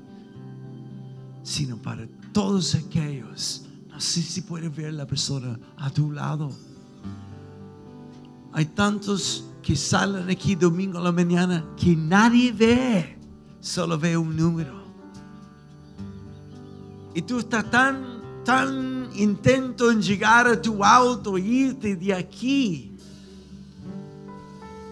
sino 1.43 1.77
para 1.77 2.07
todos 2.33 2.75
aquellos. 2.75 3.67
No 3.89 4.01
sé 4.01 4.23
si 4.23 4.43
puedes 4.43 4.75
ver 4.75 4.95
la 4.95 5.07
persona 5.07 5.59
a 5.77 5.91
tu 5.91 6.11
lado. 6.11 6.51
Hay 8.53 8.67
tantos 8.67 9.45
que 9.63 9.77
salen 9.77 10.29
aquí 10.29 10.55
domingo 10.55 10.99
a 10.99 11.03
la 11.03 11.13
mañana 11.13 11.65
que 11.77 11.95
nadie 11.95 12.53
ve, 12.53 13.19
solo 13.61 13.99
ve 13.99 14.17
un 14.17 14.37
número. 14.37 14.83
Y 17.15 17.23
tú 17.23 17.39
estás 17.39 17.71
tan, 17.71 18.43
tan 18.45 19.11
intento 19.15 19.91
en 19.91 20.03
llegar 20.03 20.47
a 20.47 20.61
tu 20.61 20.85
auto, 20.85 21.39
irte 21.39 21.95
de 21.97 22.15
aquí 22.15 22.93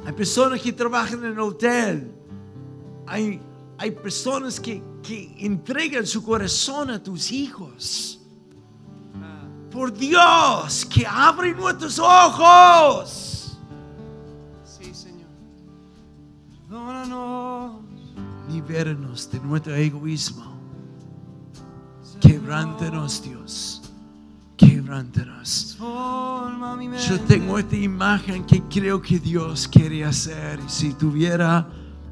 hay 0.04 0.12
personas 0.12 0.60
que 0.60 0.72
trabajan 0.72 1.24
en 1.24 1.32
el 1.32 1.40
hotel. 1.40 2.12
Hay, 3.06 3.40
hay 3.78 3.90
personas 3.90 4.58
que, 4.58 4.82
que 5.02 5.36
entregan 5.38 6.06
su 6.06 6.22
corazón 6.22 6.90
a 6.90 7.02
tus 7.02 7.30
hijos. 7.30 8.20
Por 9.70 9.92
Dios, 9.92 10.84
que 10.86 11.06
abren 11.06 11.56
nuestros 11.56 11.98
ojos. 11.98 13.29
Libéranos 18.50 19.30
de 19.30 19.40
nuestro 19.40 19.74
egoísmo. 19.74 20.44
Quebrántanos, 22.20 23.22
Dios. 23.22 23.82
Quebrántanos. 24.56 25.78
Yo 25.78 27.20
tengo 27.26 27.58
esta 27.58 27.76
imagen 27.76 28.44
que 28.44 28.62
creo 28.64 29.00
que 29.00 29.18
Dios 29.18 29.66
quiere 29.66 30.04
hacer. 30.04 30.60
Si 30.68 30.92
tuviera 30.92 31.68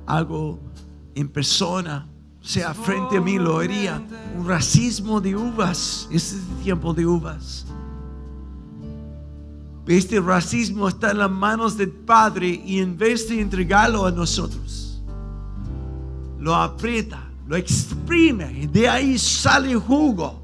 algo 0.06 0.58
en 1.14 1.28
persona, 1.28 2.08
sea 2.40 2.72
frente 2.72 3.18
a 3.18 3.20
mí, 3.20 3.38
lo 3.38 3.58
haría. 3.58 4.02
Un 4.36 4.48
racismo 4.48 5.20
de 5.20 5.36
uvas. 5.36 6.08
Este 6.10 6.36
es 6.36 6.42
el 6.48 6.64
tiempo 6.64 6.94
de 6.94 7.04
uvas. 7.04 7.66
Este 9.88 10.20
racismo 10.20 10.86
está 10.86 11.12
en 11.12 11.18
las 11.18 11.30
manos 11.30 11.78
del 11.78 11.90
Padre 11.90 12.48
y 12.48 12.78
en 12.78 12.98
vez 12.98 13.26
de 13.26 13.40
entregarlo 13.40 14.04
a 14.04 14.10
nosotros, 14.10 15.02
lo 16.38 16.54
aprieta, 16.54 17.26
lo 17.46 17.56
exprime 17.56 18.52
y 18.52 18.66
de 18.66 18.86
ahí 18.86 19.18
sale 19.18 19.74
jugo. 19.74 20.42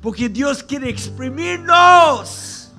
Porque 0.00 0.28
Dios 0.28 0.62
quiere 0.62 0.88
exprimirnos. 0.88 2.70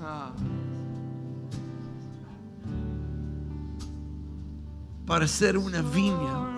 Para 5.05 5.27
ser 5.27 5.57
una 5.57 5.81
viña 5.81 6.49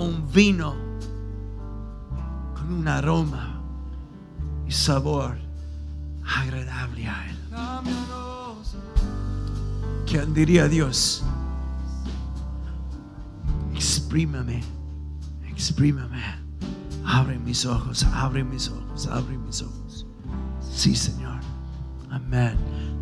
un 0.00 0.30
vino 0.32 0.74
con 2.54 2.72
un 2.72 2.88
aroma 2.88 3.60
y 4.66 4.72
sabor 4.72 5.36
agradable 6.24 7.08
a 7.08 7.30
Él. 7.30 7.39
¿Quién 10.06 10.34
diría 10.34 10.68
Dios? 10.68 11.22
Exprímame, 13.74 14.62
exprímame. 15.48 16.20
Abre 17.04 17.38
mis 17.38 17.64
ojos, 17.64 18.04
abre 18.12 18.44
mis 18.44 18.68
ojos, 18.68 19.06
abre 19.06 19.38
mis 19.38 19.62
ojos. 19.62 20.06
Sí, 20.60 20.94
Señor. 20.94 21.40
Amén. 22.10 22.56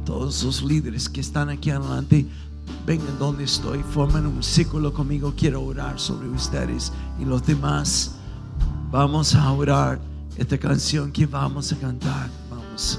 Todos 0.04 0.42
los 0.42 0.62
líderes 0.62 1.08
que 1.08 1.20
están 1.20 1.48
aquí 1.48 1.70
adelante, 1.70 2.26
vengan 2.86 3.18
donde 3.18 3.44
estoy, 3.44 3.82
formen 3.82 4.26
un 4.26 4.42
círculo 4.42 4.92
conmigo. 4.92 5.32
Quiero 5.36 5.62
orar 5.62 5.98
sobre 5.98 6.28
ustedes 6.28 6.92
y 7.18 7.24
los 7.24 7.44
demás. 7.46 8.16
Vamos 8.90 9.34
a 9.34 9.50
orar 9.52 10.00
esta 10.36 10.58
canción 10.58 11.10
que 11.10 11.26
vamos 11.26 11.72
a 11.72 11.76
cantar. 11.76 12.30
Vamos. 12.50 12.98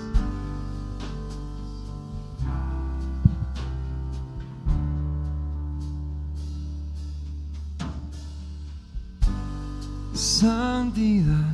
Santidad, 10.89 11.53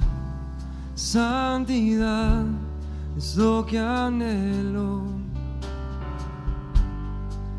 santidad 0.96 2.46
es 3.18 3.36
lo 3.36 3.66
que 3.66 3.78
anhelo. 3.78 5.02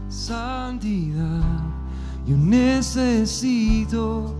Santidad, 0.08 1.42
yo 2.26 2.34
necesito 2.38 4.34